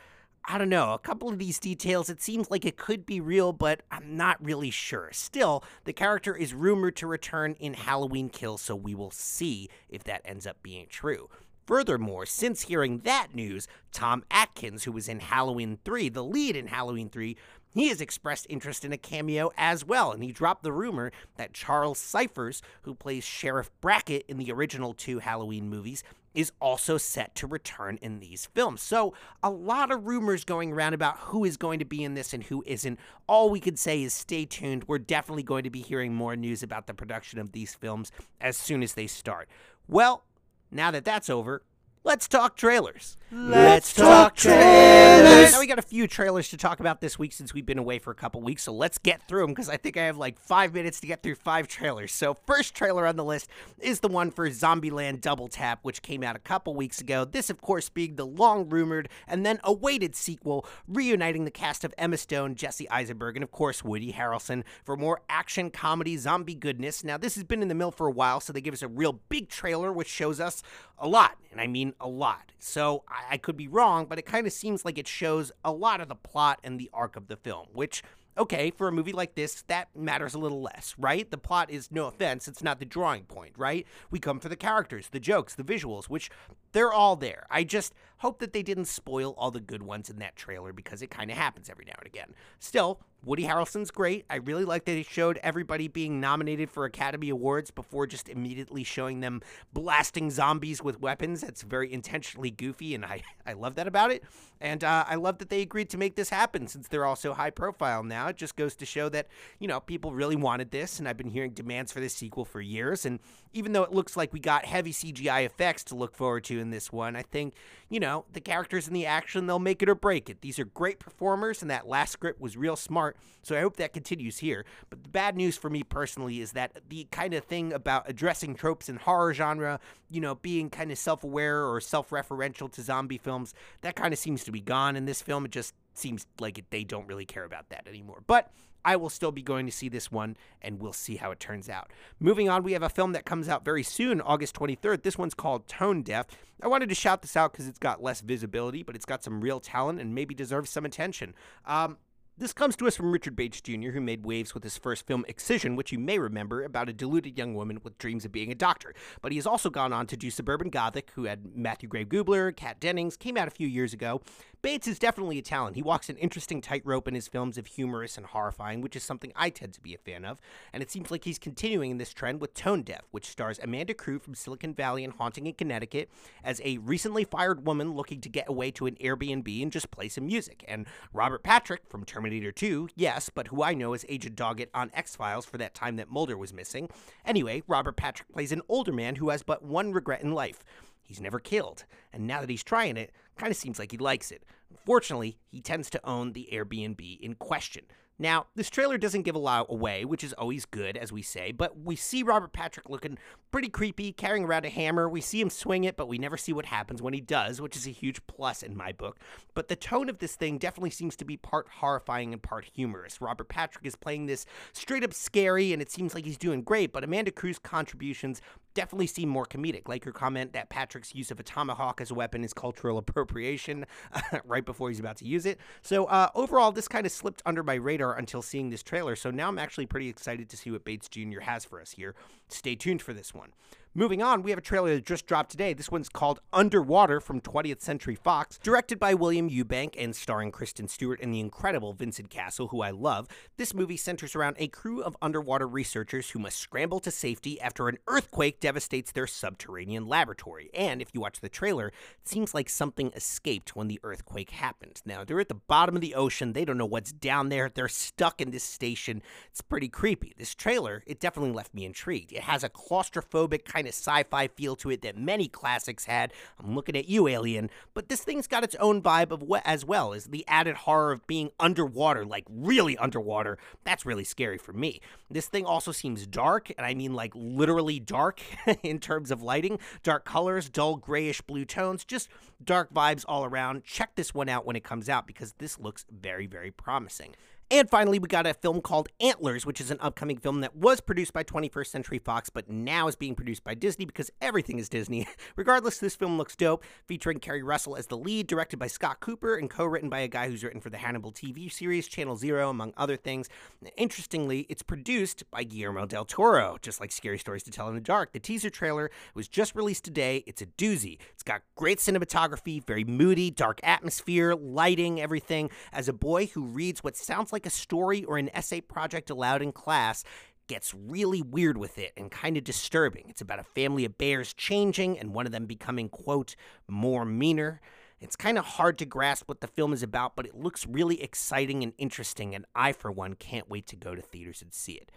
I 0.46 0.58
don't 0.58 0.70
know, 0.70 0.94
a 0.94 1.00
couple 1.00 1.30
of 1.30 1.40
these 1.40 1.60
details, 1.60 2.10
it 2.10 2.22
seems 2.22 2.50
like 2.50 2.66
it 2.66 2.76
could 2.76 3.06
be 3.06 3.22
real, 3.22 3.54
but 3.54 3.82
I'm 3.92 4.18
not 4.18 4.44
really 4.44 4.72
sure. 4.72 5.10
Still, 5.14 5.64
the 5.86 5.94
character 5.94 6.36
is 6.36 6.54
rumored 6.54 6.96
to 6.98 7.08
return 7.08 7.56
in 7.60 7.76
Halloween 7.76 8.30
Kills, 8.30 8.62
so 8.62 8.76
we 8.76 8.96
will 8.96 9.12
see 9.12 9.70
if 9.90 10.04
that 10.06 10.22
ends 10.26 10.48
up 10.48 10.62
being 10.64 10.88
true. 10.90 11.30
Furthermore, 11.70 12.26
since 12.26 12.64
hearing 12.64 13.02
that 13.02 13.36
news, 13.36 13.68
Tom 13.92 14.24
Atkins, 14.32 14.86
who 14.86 14.92
was 14.92 15.08
in 15.08 15.20
Halloween 15.20 15.78
3, 15.86 16.10
the 16.10 16.24
lead 16.24 16.56
in 16.56 16.66
Halloween 16.66 17.10
3, 17.10 17.38
he 17.76 17.90
has 17.90 18.02
expressed 18.02 18.48
interest 18.50 18.84
in 18.84 18.92
a 18.92 18.98
cameo 18.98 19.52
as 19.56 19.86
well, 19.86 20.12
and 20.12 20.24
he 20.24 20.32
dropped 20.32 20.64
the 20.64 20.72
rumor 20.72 21.12
that 21.36 21.54
Charles 21.54 22.00
Cyphers, 22.00 22.64
who 22.82 22.96
plays 22.96 23.24
Sheriff 23.24 23.70
Brackett 23.82 24.26
in 24.28 24.38
the 24.38 24.52
original 24.52 24.96
two 24.96 25.20
Halloween 25.20 25.70
movies, 25.70 26.04
is 26.34 26.52
also 26.60 26.98
set 26.98 27.36
to 27.36 27.46
return 27.46 28.00
in 28.02 28.20
these 28.20 28.48
films. 28.48 28.82
So, 28.82 29.14
a 29.44 29.52
lot 29.52 29.92
of 29.92 30.08
rumors 30.08 30.44
going 30.44 30.74
around 30.74 30.96
about 30.96 31.18
who 31.20 31.46
is 31.46 31.56
going 31.56 31.78
to 31.78 31.86
be 31.86 32.04
in 32.04 32.16
this 32.16 32.34
and 32.34 32.42
who 32.42 32.64
isn't. 32.66 32.98
All 33.28 33.52
we 33.52 33.60
could 33.60 33.78
say 33.78 34.02
is 34.02 34.12
stay 34.12 34.46
tuned. 34.46 34.86
We're 34.88 34.98
definitely 34.98 35.44
going 35.44 35.66
to 35.66 35.70
be 35.70 35.82
hearing 35.82 36.16
more 36.16 36.36
news 36.36 36.64
about 36.64 36.88
the 36.88 36.96
production 36.96 37.38
of 37.38 37.52
these 37.52 37.76
films 37.76 38.12
as 38.42 38.58
soon 38.58 38.82
as 38.82 38.94
they 38.96 39.06
start. 39.06 39.48
Well, 39.88 40.24
now 40.72 40.92
that 40.92 41.06
that's 41.06 41.30
over, 41.30 41.64
let's 42.10 42.28
talk 42.28 42.58
trailers. 42.58 43.18
Let's 43.32 43.94
talk 43.94 44.36
trailers. 44.36 45.51
Now 45.51 45.60
we 45.60 45.68
got 45.68 45.78
a 45.78 45.84
few 45.84 46.08
trailers 46.08 46.50
to 46.50 46.58
talk 46.58 46.80
about 46.80 47.00
this 47.01 47.20
week 47.20 47.32
since 47.32 47.54
we've 47.54 47.68
been 47.68 47.78
away 47.78 48.00
for 48.00 48.10
a 48.10 48.16
couple 48.16 48.42
weeks, 48.42 48.63
so 48.63 48.74
let's 48.74 48.98
get 48.98 49.22
through 49.28 49.42
them 49.42 49.51
because 49.51 49.70
I 49.70 49.78
think 49.78 49.96
I 49.96 50.06
have 50.06 50.18
like 50.18 50.39
five 50.39 50.74
minutes 50.74 51.00
to 51.01 51.08
get 51.08 51.22
through 51.22 51.36
five 51.36 51.68
trailers. 51.68 52.12
So 52.12 52.34
first 52.34 52.74
trailer 52.74 53.06
on 53.06 53.16
the 53.16 53.24
list 53.24 53.48
is 53.78 54.00
the 54.00 54.08
one 54.08 54.32
for 54.32 54.50
Zombieland 54.50 55.22
Double 55.22 55.48
Tap, 55.48 55.82
which 55.84 56.01
came 56.01 56.24
out 56.24 56.36
a 56.36 56.39
couple 56.39 56.74
weeks 56.74 57.00
ago. 57.00 57.24
This, 57.24 57.51
of 57.51 57.62
course, 57.62 57.89
being 57.89 58.16
the 58.16 58.25
long 58.25 58.68
rumored 58.68 59.08
and 59.28 59.46
then 59.46 59.60
awaited 59.63 60.16
sequel, 60.16 60.66
reuniting 60.88 61.46
the 61.46 61.51
cast 61.51 61.84
of 61.84 61.94
Emma 62.00 62.18
Stone, 62.18 62.56
Jesse 62.56 62.89
Eisenberg, 62.89 63.38
and 63.38 63.44
of 63.44 63.51
course 63.51 63.84
Woody 63.84 64.13
Harrelson 64.13 64.63
for 64.84 64.98
more 64.98 65.22
action 65.30 65.70
comedy 65.70 66.18
zombie 66.18 66.56
goodness. 66.56 67.04
Now 67.04 67.18
this 67.18 67.36
has 67.36 67.44
been 67.44 67.62
in 67.62 67.68
the 67.68 67.75
mill 67.75 67.92
for 67.92 68.08
a 68.08 68.12
while, 68.12 68.39
so 68.39 68.51
they 68.51 68.62
give 68.62 68.74
us 68.74 68.82
a 68.82 68.88
real 68.88 69.20
big 69.30 69.50
trailer 69.50 69.94
which 69.94 70.10
shows 70.10 70.39
us 70.39 70.63
a 70.98 71.08
lot, 71.08 71.38
and 71.51 71.62
I 71.62 71.68
mean 71.68 71.94
a 72.00 72.08
lot. 72.08 72.51
So 72.60 73.03
I, 73.08 73.34
I 73.34 73.38
could 73.38 73.58
be 73.58 73.68
wrong, 73.68 74.06
but 74.06 74.20
it 74.20 74.25
kind 74.25 74.48
of 74.48 74.53
seems 74.53 74.86
like 74.86 74.98
it 74.98 75.08
shows 75.08 75.51
a 75.63 75.72
lot 75.72 76.01
of 76.01 76.08
the 76.08 76.15
plot 76.15 76.60
and 76.63 76.79
the 76.79 76.89
arc 76.94 77.15
of 77.15 77.27
the 77.27 77.36
film, 77.36 77.68
which 77.74 78.03
okay, 78.38 78.72
for 78.72 78.88
a 78.88 78.91
movie 78.91 79.12
like 79.12 79.36
this, 79.36 79.63
that 79.68 79.89
matters 79.94 80.34
a 80.34 80.39
little 80.39 80.62
less, 80.62 80.96
right? 80.98 81.29
The 81.29 81.38
plot 81.38 81.70
is, 81.70 81.91
no 81.91 82.06
offense, 82.06 82.48
it's 82.48 82.63
not 82.63 82.79
the 82.79 82.86
drawing 82.86 83.24
point, 83.24 83.53
right? 83.58 83.86
We 84.10 84.20
come 84.20 84.39
for 84.39 84.48
the 84.48 84.56
characters, 84.56 85.10
the 85.10 85.20
jokes, 85.20 85.56
the 85.56 85.63
visuals, 85.63 86.06
which 86.06 86.32
they're 86.72 86.94
all 86.94 87.18
there. 87.18 87.46
I 87.50 87.65
just 87.65 87.94
hope 88.20 88.40
that 88.40 88.54
they 88.54 88.64
didn't 88.64 88.86
spoil 88.86 89.34
all 89.38 89.52
the 89.52 89.60
good 89.60 89.82
ones 89.82 90.10
in 90.10 90.20
that 90.20 90.36
trailer 90.36 90.72
because 90.72 91.02
it 91.02 91.10
kind 91.10 91.32
of 91.32 91.38
happens 91.38 91.70
every 91.70 91.86
now 91.86 91.96
and 91.98 92.08
again. 92.08 92.34
Still, 92.60 93.00
Woody 93.24 93.44
Harrelson's 93.44 93.92
great. 93.92 94.26
I 94.30 94.36
really 94.36 94.64
like 94.64 94.86
that 94.86 94.94
he 94.94 95.04
showed 95.04 95.40
everybody 95.44 95.88
being 95.88 96.22
nominated 96.22 96.70
for 96.70 96.86
Academy 96.86 97.30
Awards 97.30 97.70
before 97.70 98.08
just 98.08 98.30
immediately 98.30 98.84
showing 98.84 99.20
them 99.20 99.42
blasting 99.74 100.32
zombies 100.32 100.82
with 100.82 101.02
weapons. 101.02 101.42
That's 101.42 101.64
very 101.64 101.92
intentionally 101.92 102.50
goofy, 102.50 102.96
and 102.96 103.04
I, 103.04 103.22
I 103.46 103.54
love 103.54 103.76
that 103.76 103.88
about 103.88 104.12
it. 104.12 104.24
And 104.62 104.84
uh, 104.84 105.06
I 105.08 105.16
love 105.16 105.38
that 105.40 105.50
they 105.50 105.62
agreed 105.62 105.90
to 105.92 105.98
make 105.98 106.16
this 106.16 106.30
happen 106.30 106.68
since 106.68 106.88
they're 106.88 107.06
all 107.06 107.16
so 107.16 107.34
high 107.34 107.50
profile 107.50 108.04
now. 108.04 108.28
It 108.28 108.38
just 108.38 108.56
goes 108.56 108.76
to 108.78 108.86
show 108.86 109.10
that, 109.10 109.28
you 109.60 109.68
know, 109.68 109.80
people 109.80 110.14
really 110.14 110.36
wanted 110.36 110.72
this, 110.72 111.00
and 111.00 111.08
I've 111.08 111.18
been 111.18 111.30
hearing 111.30 111.52
demands 111.52 111.92
for 111.92 112.00
this 112.00 112.14
sequel 112.14 112.46
for 112.46 112.62
years. 112.62 113.06
And 113.06 113.20
even 113.54 113.72
though 113.74 113.84
it 113.84 113.94
looks 113.94 114.16
like 114.16 114.34
we 114.34 114.40
got 114.40 114.66
heavy 114.66 114.92
CGI 114.92 115.46
effects 115.46 115.84
to 115.86 115.96
look 115.96 116.16
forward 116.16 116.44
to 116.46 116.60
in 116.60 116.72
this 116.72 116.92
one, 116.92 117.16
I 117.16 117.24
think, 117.24 117.54
you 117.90 118.00
know, 118.00 118.09
the 118.32 118.42
characters 118.42 118.88
and 118.88 118.96
the 118.96 119.06
action, 119.06 119.48
they'll 119.48 119.60
make 119.60 119.82
it 119.82 119.89
or 119.89 119.96
break 119.96 120.30
it. 120.30 120.42
These 120.42 120.60
are 120.60 120.66
great 120.66 121.00
performers, 121.00 121.62
and 121.62 121.70
that 121.72 121.88
last 121.88 122.12
script 122.12 122.39
was 122.39 122.58
real 122.58 122.75
smart, 122.75 123.18
so 123.42 123.56
I 123.56 123.62
hope 123.62 123.78
that 123.78 123.94
continues 123.94 124.39
here. 124.39 124.66
But 124.89 125.04
the 125.04 125.10
bad 125.10 125.36
news 125.36 125.58
for 125.58 125.70
me 125.70 125.84
personally 125.84 126.39
is 126.39 126.54
that 126.54 126.78
the 126.89 127.08
kind 127.12 127.34
of 127.34 127.44
thing 127.46 127.74
about 127.74 128.10
addressing 128.10 128.56
tropes 128.56 128.89
in 128.89 128.98
horror 128.98 129.34
genre, 129.34 129.80
you 130.10 130.22
know, 130.22 130.36
being 130.36 130.70
kind 130.70 130.92
of 130.92 130.98
self 130.98 131.24
aware 131.24 131.66
or 131.66 131.80
self 131.82 132.10
referential 132.10 132.72
to 132.72 132.82
zombie 132.82 133.18
films, 133.18 133.54
that 133.82 133.96
kind 133.96 134.13
of 134.13 134.20
seems 134.20 134.44
to 134.44 134.51
be 134.51 134.62
gone 134.62 134.96
in 134.96 135.06
this 135.06 135.22
film. 135.22 135.46
It 135.46 135.51
just 135.51 135.74
seems 136.00 136.25
like 136.39 136.63
they 136.70 136.84
don't 136.84 137.08
really 137.08 137.25
care 137.25 137.44
about 137.44 137.70
that 137.70 137.88
anymore. 137.88 138.24
But 138.25 138.51
I 138.86 138.96
will 138.96 139.10
still 139.10 139.32
be 139.32 139.41
going 139.41 139.65
to 139.65 139.72
see 139.72 139.89
this 139.89 140.12
one, 140.12 140.38
and 140.62 140.82
we'll 140.82 140.94
see 140.94 141.18
how 141.18 141.32
it 141.32 141.39
turns 141.39 141.70
out. 141.70 141.91
Moving 142.20 142.50
on, 142.50 142.63
we 142.63 142.74
have 142.74 142.84
a 142.84 142.89
film 142.89 143.12
that 143.12 143.25
comes 143.25 143.50
out 143.50 143.65
very 143.65 143.84
soon, 143.84 144.22
August 144.22 144.56
23rd. 144.56 145.03
This 145.03 145.18
one's 145.18 145.34
called 145.34 145.68
Tone 145.68 146.01
Deaf. 146.01 146.27
I 146.62 146.68
wanted 146.68 146.89
to 146.89 146.96
shout 146.96 147.22
this 147.22 147.36
out 147.36 147.51
because 147.51 147.68
it's 147.68 147.79
got 147.79 148.01
less 148.01 148.22
visibility, 148.22 148.84
but 148.84 148.96
it's 148.96 149.06
got 149.06 149.24
some 149.24 149.41
real 149.41 149.60
talent 149.60 150.00
and 150.00 150.15
maybe 150.15 150.34
deserves 150.34 150.70
some 150.70 150.86
attention. 150.86 151.34
Um, 151.65 151.98
this 152.39 152.53
comes 152.53 152.77
to 152.77 152.88
us 152.88 152.96
from 152.96 153.12
Richard 153.12 153.36
Bates 153.36 153.60
Jr., 153.60 153.89
who 153.89 154.00
made 154.00 154.25
waves 154.25 154.53
with 154.53 154.63
his 154.63 154.77
first 154.77 155.05
film, 155.05 155.25
Excision, 155.27 155.75
which 155.75 155.91
you 155.91 156.00
may 156.00 156.17
remember 156.17 156.63
about 156.63 156.88
a 156.88 156.93
deluded 156.93 157.38
young 157.38 157.53
woman 157.53 157.81
with 157.84 157.98
dreams 157.98 158.24
of 158.24 158.31
being 158.31 158.51
a 158.51 158.55
doctor. 158.55 158.93
But 159.22 159.34
he 159.34 159.38
has 159.38 159.46
also 159.46 159.69
gone 159.69 159.91
on 159.91 160.08
to 160.08 160.17
do 160.17 160.31
Suburban 160.31 160.69
Gothic, 160.69 161.12
who 161.15 161.25
had 161.25 161.55
Matthew 161.55 161.89
Gray 161.89 162.05
Gubler, 162.05 162.55
Kat 162.55 162.79
Dennings, 162.79 163.17
came 163.17 163.36
out 163.36 163.50
a 163.50 163.51
few 163.51 163.67
years 163.67 163.93
ago. 163.93 164.22
Bates 164.62 164.88
is 164.88 165.00
definitely 165.00 165.38
a 165.38 165.41
talent. 165.41 165.77
He 165.77 165.81
walks 165.81 166.10
an 166.10 166.17
interesting 166.17 166.59
tightrope 166.59 167.07
in 167.07 167.16
his 167.16 167.29
films 167.29 167.57
of 167.57 167.66
humorous 167.66 168.18
and 168.18 168.25
horrifying, 168.25 168.81
which 168.81 168.96
is 168.96 169.03
something 169.03 169.31
I 169.33 169.50
tend 169.50 169.74
to 169.74 169.81
be 169.81 169.94
a 169.94 169.98
fan 169.98 170.25
of. 170.25 170.42
And 170.74 170.83
it 170.83 170.92
seems 170.92 171.11
like 171.11 171.24
he's 171.24 171.40
continuing 171.40 171.92
in 171.92 171.98
this 171.98 172.11
trend 172.11 172.42
with 172.42 172.53
Tone 172.53 172.83
Deaf, 172.83 173.03
which 173.11 173.27
stars 173.27 173.59
Amanda 173.64 173.94
Crew 173.94 174.20
from 174.20 174.35
Silicon 174.35 174.74
Valley 174.74 175.05
and 175.05 175.14
Haunting 175.14 175.48
in 175.48 175.53
Connecticut 175.53 176.09
as 176.44 176.61
a 176.66 176.77
recently 176.79 177.24
fired 177.24 177.66
woman 177.66 177.94
looking 177.94 178.20
to 178.20 178.27
get 178.27 178.50
away 178.50 178.70
to 178.72 178.85
an 178.85 178.96
Airbnb 178.96 179.64
and 179.64 179.72
just 179.72 179.92
play 179.92 180.09
some 180.09 180.27
music. 180.27 180.66
And 180.68 180.87
Robert 181.14 181.42
Patrick 181.42 181.83
from 181.87 182.03
Terminator 182.03 182.28
2, 182.29 182.89
yes, 182.96 183.29
but 183.33 183.48
who 183.48 183.63
I 183.63 183.74
know 183.74 183.94
is 183.94 184.05
Agent 184.07 184.35
Doggett 184.35 184.70
on 184.74 184.92
X 184.94 185.15
Files 185.15 185.46
for 185.46 185.57
that 185.57 185.74
time 185.74 185.96
that 185.96 186.11
Mulder 186.11 186.37
was 186.37 186.53
missing. 186.53 186.89
Anyway, 187.25 187.63
Robert 187.68 187.98
Patrick 187.98 188.31
plays 188.31 188.51
an 188.51 188.61
older 188.70 188.92
man 188.92 189.15
who 189.15 189.29
has 189.29 189.44
but 189.44 189.63
one 189.63 189.92
regret 189.92 190.22
in 190.22 190.33
life. 190.33 190.63
He's 191.01 191.22
never 191.22 191.39
killed, 191.39 191.85
and 192.13 192.27
now 192.27 192.42
that 192.42 192.50
he's 192.50 192.63
trying 192.63 192.98
it, 192.98 193.11
kind 193.35 193.51
of 193.51 193.57
seems 193.57 193.79
like 193.79 193.92
he 193.92 193.98
likes 193.98 194.31
it. 194.31 194.44
Fortunately, 194.85 195.39
he 195.48 195.61
tends 195.61 195.89
to 195.89 196.05
own 196.07 196.33
the 196.33 196.50
Airbnb 196.51 197.20
in 197.20 197.35
question. 197.35 197.85
Now, 198.22 198.48
this 198.53 198.70
trailer 198.70 198.98
doesn't 198.98 199.22
give 199.22 199.36
a 199.36 199.40
lot 199.40 199.68
away, 199.70 200.03
which 200.03 200.25
is 200.25 200.34
always 200.34 200.66
good, 200.66 200.98
as 200.98 201.10
we 201.12 201.22
say, 201.22 201.53
but 201.53 201.79
we 201.79 201.96
see 201.96 202.22
Robert 202.22 202.51
Patrick 202.51 202.90
looking 202.90 203.18
pretty 203.50 203.70
creepy, 203.70 204.12
carrying 204.12 204.44
around 204.44 204.66
a 204.66 204.70
hammer. 204.70 205.08
We 205.08 205.22
see 205.22 205.40
him 205.40 205.50
swing 205.50 205.86
it, 205.86 205.96
but 205.96 206.10
we 206.10 206.18
never 206.18 206.36
see 206.36 206.51
what 206.51 206.66
happens 206.66 207.01
when 207.01 207.14
he 207.14 207.22
does, 207.22 207.62
which 207.62 207.77
is 207.77 207.88
a 207.88 207.92
huge 207.92 208.25
plus 208.27 208.62
in 208.62 208.75
my 208.75 208.92
book. 208.92 209.20
But 209.53 209.70
the 209.70 209.77
tone 209.77 210.10
of 210.10 210.20
this 210.20 210.36
thing 210.36 210.58
definitely 210.58 210.90
seems 210.90 211.16
to 211.16 211.25
be 211.25 211.38
part 211.38 211.68
horrifying 211.79 212.34
and 212.34 212.44
part 212.44 212.66
humorous. 212.66 213.22
Robert 213.22 213.48
Patrick 213.48 213.86
is 213.86 213.96
playing 213.96 214.25
this 214.25 214.46
straight 214.74 215.05
up 215.05 215.14
scary, 215.14 215.72
and 215.72 215.82
it 215.82 215.90
seems 215.90 216.14
like 216.14 216.25
he's 216.25 216.38
doing 216.38 216.62
great, 216.62 216.92
but 216.92 217.05
Amanda 217.05 217.32
Crew's 217.32 217.60
contributions 217.60 218.42
definitely 218.79 219.07
seem 219.07 219.27
more 219.27 219.46
comedic, 219.46 219.89
like 219.89 220.05
your 220.05 220.13
comment 220.13 220.53
that 220.53 220.70
Patrick's 220.70 221.13
use 221.13 221.31
of 221.31 221.39
a 221.42 221.44
tomahawk 221.44 222.00
as 222.00 222.11
a 222.11 222.13
weapon 222.13 222.46
is 222.46 222.53
cultural 222.53 222.98
appropriation 223.03 223.85
right 224.46 224.63
before 224.63 224.87
he's 224.87 225.01
about 225.01 225.18
to 225.18 225.25
use 225.25 225.46
it. 225.46 225.59
So, 225.81 226.05
uh, 226.05 226.29
overall, 226.33 226.72
this 226.72 226.87
kind 226.87 227.05
of 227.05 227.11
slipped 227.11 227.42
under 227.46 227.61
my 227.61 227.74
radar 227.74 228.18
until 228.18 228.42
seeing 228.42 228.70
this 228.70 228.81
trailer, 228.81 229.18
so 229.18 229.31
now 229.31 229.50
I'm 229.50 229.59
actually 229.59 229.85
pretty 229.85 230.07
excited 230.07 230.48
to 230.48 230.55
see 230.55 230.72
what 230.72 230.85
Bates 230.85 231.09
Jr. 231.09 231.42
has 231.42 231.65
for 231.65 231.81
us 231.81 231.92
here. 231.92 232.15
Stay 232.48 232.75
tuned 232.75 233.01
for 233.01 233.11
this 233.11 233.33
one. 233.33 233.51
Moving 233.96 234.22
on, 234.22 234.44
we 234.44 234.52
have 234.52 234.60
a 234.60 234.62
trailer 234.62 234.94
that 234.94 235.04
just 235.04 235.25
dropped 235.25 235.50
today. 235.50 235.74
This 235.74 235.90
one's 235.90 236.10
called 236.10 236.42
Underwater 236.54 237.20
from 237.20 237.42
20th 237.42 237.82
Century 237.82 238.14
Fox, 238.14 238.60
directed 238.60 239.00
by 239.00 239.16
William 239.16 239.50
Eubank 239.50 239.96
and 239.98 240.16
starring 240.16 240.52
Kristen 240.52 240.88
Stewart 240.88 241.20
and 241.24 241.34
the 241.34 241.40
incredible 241.40 241.94
Vincent 241.94 242.30
Cassel, 242.30 242.68
who 242.68 242.84
I 242.84 242.92
love. 242.92 243.28
This 243.58 243.74
movie 243.74 243.98
centers 243.98 244.36
around 244.36 244.58
a 244.60 244.68
crew 244.68 245.02
of 245.02 245.18
underwater 245.24 245.68
researchers 245.68 246.30
who 246.30 246.38
must 246.38 246.60
scramble 246.60 247.00
to 247.00 247.10
safety 247.10 247.60
after 247.60 247.88
an 247.90 247.98
earthquake 248.08 248.60
devastates 248.60 249.12
their 249.12 249.25
subterranean 249.25 250.06
laboratory. 250.06 250.70
And 250.75 251.02
if 251.02 251.10
you 251.12 251.22
watch 251.22 251.40
the 251.40 251.50
trailer, 251.50 251.88
it 251.88 252.28
seems 252.28 252.54
like 252.54 252.70
something 252.70 253.12
escaped 253.16 253.75
when 253.75 253.88
the 253.88 254.00
earthquake 254.04 254.52
happened. 254.52 255.02
Now, 255.04 255.24
they're 255.24 255.40
at 255.40 255.50
the 255.50 255.56
bottom 255.56 255.96
of 255.96 256.02
the 256.02 256.14
ocean. 256.14 256.54
They 256.54 256.64
don't 256.64 256.78
know 256.78 256.86
what's 256.86 257.12
down 257.12 257.50
there. 257.50 257.72
They're 257.74 257.88
stuck 257.88 258.40
in 258.40 258.52
this 258.52 258.64
station. 258.64 259.24
It's 259.50 259.62
pretty 259.62 259.90
creepy. 259.90 260.36
This 260.38 260.54
trailer, 260.54 261.04
it 261.08 261.20
definitely 261.20 261.54
left 261.54 261.74
me 261.74 261.86
intrigued. 261.86 262.32
It 262.32 262.44
has 262.44 262.64
a 262.64 262.70
claustrophobic 262.70 263.66
kind 263.79 263.87
of 263.87 263.94
sci 263.94 264.24
fi 264.24 264.48
feel 264.48 264.75
to 264.75 264.89
it 264.89 265.01
that 265.01 265.18
many 265.18 265.48
classics 265.48 266.03
had. 266.03 266.33
I'm 266.59 266.75
looking 266.75 266.98
at 266.98 267.07
you, 267.07 267.29
Alien. 267.29 267.70
But 267.94 268.09
this 268.09 268.22
thing's 268.22 268.46
got 268.46 268.65
its 268.65 268.75
own 268.75 269.01
vibe 269.01 269.31
of 269.31 269.42
what, 269.42 269.61
as 269.65 269.85
well 269.85 270.13
as 270.13 270.25
the 270.25 270.44
added 270.50 270.75
horror 270.75 271.13
of 271.13 271.25
being 271.27 271.51
underwater, 271.61 272.25
like 272.25 272.44
really 272.50 272.98
underwater. 272.98 273.57
That's 273.85 274.05
really 274.05 274.25
scary 274.25 274.57
for 274.57 274.74
me. 274.74 275.00
This 275.31 275.48
thing 275.48 275.65
also 275.65 275.94
seems 275.94 276.27
dark, 276.27 276.74
and 276.77 276.85
I 276.85 276.94
mean 276.94 277.13
like 277.13 277.31
literally 277.33 278.01
dark 278.01 278.42
in 278.83 279.00
terms 279.00 279.31
of 279.31 279.42
lighting. 279.42 279.79
Dark 280.03 280.25
colors, 280.25 280.70
dull 280.70 280.98
grayish 280.98 281.39
blue 281.39 281.63
tones, 281.63 282.03
just 282.03 282.27
dark 282.61 282.94
vibes 282.94 283.24
all 283.29 283.46
around. 283.46 283.85
Check 283.85 284.15
this 284.15 284.33
one 284.33 284.50
out 284.50 284.65
when 284.65 284.75
it 284.75 284.83
comes 284.83 285.07
out 285.07 285.25
because 285.25 285.53
this 285.57 285.79
looks 285.79 286.05
very, 286.11 286.48
very 286.48 286.72
promising. 286.72 287.33
And 287.72 287.88
finally, 287.88 288.18
we 288.18 288.27
got 288.27 288.48
a 288.48 288.55
film 288.55 288.82
called 288.82 289.10
Antlers, 289.22 289.64
which 289.64 289.79
is 289.79 289.92
an 289.92 290.00
upcoming 290.01 290.38
film 290.38 290.62
that 290.62 290.75
was 290.75 291.01
produced 291.01 291.34
by 291.34 291.44
21st 291.44 291.86
Century 291.86 292.18
Fox, 292.18 292.50
but 292.50 292.68
now 292.68 293.08
is 293.08 293.16
being 293.16 293.36
produced 293.36 293.64
by 293.64 293.75
Disney 293.75 294.05
because 294.05 294.32
everything 294.42 294.79
is 294.79 294.90
Disney. 294.90 295.27
Regardless, 295.55 296.00
this 296.00 296.16
film 296.16 296.36
looks 296.36 296.55
dope, 296.55 296.84
featuring 297.05 297.38
Keri 297.38 297.62
Russell 297.62 297.96
as 297.96 298.08
the 298.08 298.18
lead, 298.18 298.48
directed 298.48 298.77
by 298.77 298.88
Scott 298.88 299.20
Cooper, 299.20 299.55
and 299.55 299.70
co 299.70 299.86
written 299.86 300.10
by 300.10 300.22
a 300.22 300.27
guy 300.27 300.50
who's 300.50 300.64
written 300.64 300.82
for 300.82 300.90
the 300.90 300.98
Hannibal 300.98 301.32
TV 301.32 301.72
series, 301.72 302.08
Channel 302.08 302.36
Zero, 302.38 302.72
among 302.72 302.92
other 302.98 303.16
things. 303.16 303.50
Interestingly, 303.98 304.66
it's 304.68 304.82
produced 304.82 305.44
by 305.51 305.64
Guillermo 305.64 306.08
del 306.08 306.25
Toro, 306.25 306.79
just 306.82 307.00
like 307.00 307.12
Scary 307.12 307.38
Stories 307.38 307.62
to 307.62 307.72
Tell 307.72 307.88
in 307.88 307.94
the 307.94 308.01
Dark. 308.01 308.32
The 308.32 308.40
teaser 308.40 308.72
trailer 308.72 309.12
was 309.36 309.48
just 309.48 309.75
released 309.75 310.05
today. 310.05 310.44
It's 310.48 310.64
a 310.64 310.66
doozy. 310.66 311.20
It's 311.36 311.44
got 311.44 311.62
great 311.75 312.00
cinematography, 312.00 312.84
very 312.84 313.03
moody, 313.03 313.51
dark 313.51 313.79
atmosphere, 313.84 314.55
lighting, 314.55 315.22
everything. 315.22 315.70
As 315.94 316.10
a 316.10 316.14
boy 316.14 316.48
who 316.48 316.64
reads 316.64 317.03
what 317.03 317.16
sounds 317.16 317.53
like 317.53 317.58
like 317.59 317.65
a 317.65 317.69
story 317.69 318.24
or 318.24 318.37
an 318.37 318.50
essay 318.53 318.79
project 318.79 319.29
aloud 319.29 319.61
in 319.61 319.74
class, 319.74 320.24
gets 320.67 320.93
really 320.93 321.41
weird 321.41 321.77
with 321.77 321.98
it 321.98 322.13
and 322.15 322.31
kind 322.31 322.55
of 322.55 322.63
disturbing. 322.63 323.25
It's 323.27 323.41
about 323.41 323.59
a 323.59 323.63
family 323.63 324.05
of 324.05 324.17
bears 324.17 324.53
changing 324.53 325.19
and 325.19 325.33
one 325.33 325.45
of 325.45 325.51
them 325.51 325.65
becoming, 325.65 326.07
quote, 326.07 326.55
more 326.87 327.25
meaner. 327.25 327.81
It's 328.22 328.37
kind 328.37 328.57
of 328.57 328.63
hard 328.63 328.98
to 329.00 329.05
grasp 329.05 329.50
what 329.50 329.59
the 329.59 329.67
film 329.67 329.91
is 329.91 330.03
about, 330.03 330.37
but 330.37 330.45
it 330.45 330.55
looks 330.55 330.87
really 330.87 331.22
exciting 331.22 331.83
and 331.83 331.91
interesting, 331.98 332.55
and 332.55 332.65
I, 332.75 332.93
for 332.93 333.11
one, 333.11 333.33
can't 333.33 333.69
wait 333.69 333.87
to 333.87 333.98
go 333.98 334.15
to 334.15 334.22
theaters 334.22 334.61
and 334.61 334.74
see 334.74 334.93
it. 334.93 335.11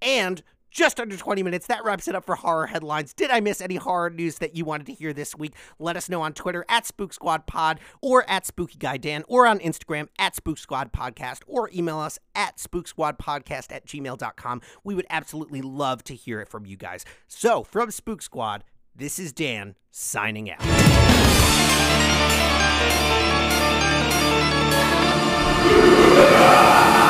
And 0.00 0.42
just 0.72 0.98
under 0.98 1.16
20 1.16 1.42
minutes. 1.42 1.66
That 1.66 1.84
wraps 1.84 2.08
it 2.08 2.14
up 2.16 2.24
for 2.24 2.34
horror 2.34 2.66
headlines. 2.66 3.12
Did 3.12 3.30
I 3.30 3.40
miss 3.40 3.60
any 3.60 3.76
horror 3.76 4.10
news 4.10 4.38
that 4.38 4.56
you 4.56 4.64
wanted 4.64 4.86
to 4.86 4.94
hear 4.94 5.12
this 5.12 5.36
week? 5.36 5.52
Let 5.78 5.96
us 5.96 6.08
know 6.08 6.22
on 6.22 6.32
Twitter 6.32 6.64
at 6.68 6.86
Spook 6.86 7.12
Squad 7.12 7.46
Pod 7.46 7.78
or 8.00 8.28
at 8.28 8.46
Spooky 8.46 8.78
Guy 8.78 8.96
Dan 8.96 9.22
or 9.28 9.46
on 9.46 9.58
Instagram 9.60 10.08
at 10.18 10.34
Spook 10.34 10.58
Squad 10.58 10.92
Podcast 10.92 11.42
or 11.46 11.70
email 11.74 11.98
us 11.98 12.18
at 12.34 12.58
Spook 12.58 12.88
Squad 12.88 13.18
Podcast 13.18 13.70
at 13.70 13.86
gmail.com. 13.86 14.62
We 14.82 14.94
would 14.94 15.06
absolutely 15.10 15.62
love 15.62 16.02
to 16.04 16.14
hear 16.14 16.40
it 16.40 16.48
from 16.48 16.64
you 16.66 16.76
guys. 16.76 17.04
So 17.28 17.62
from 17.62 17.90
Spook 17.90 18.22
Squad, 18.22 18.64
this 18.96 19.18
is 19.18 19.32
Dan 19.32 19.76
signing 19.90 20.50
out. 20.50 20.60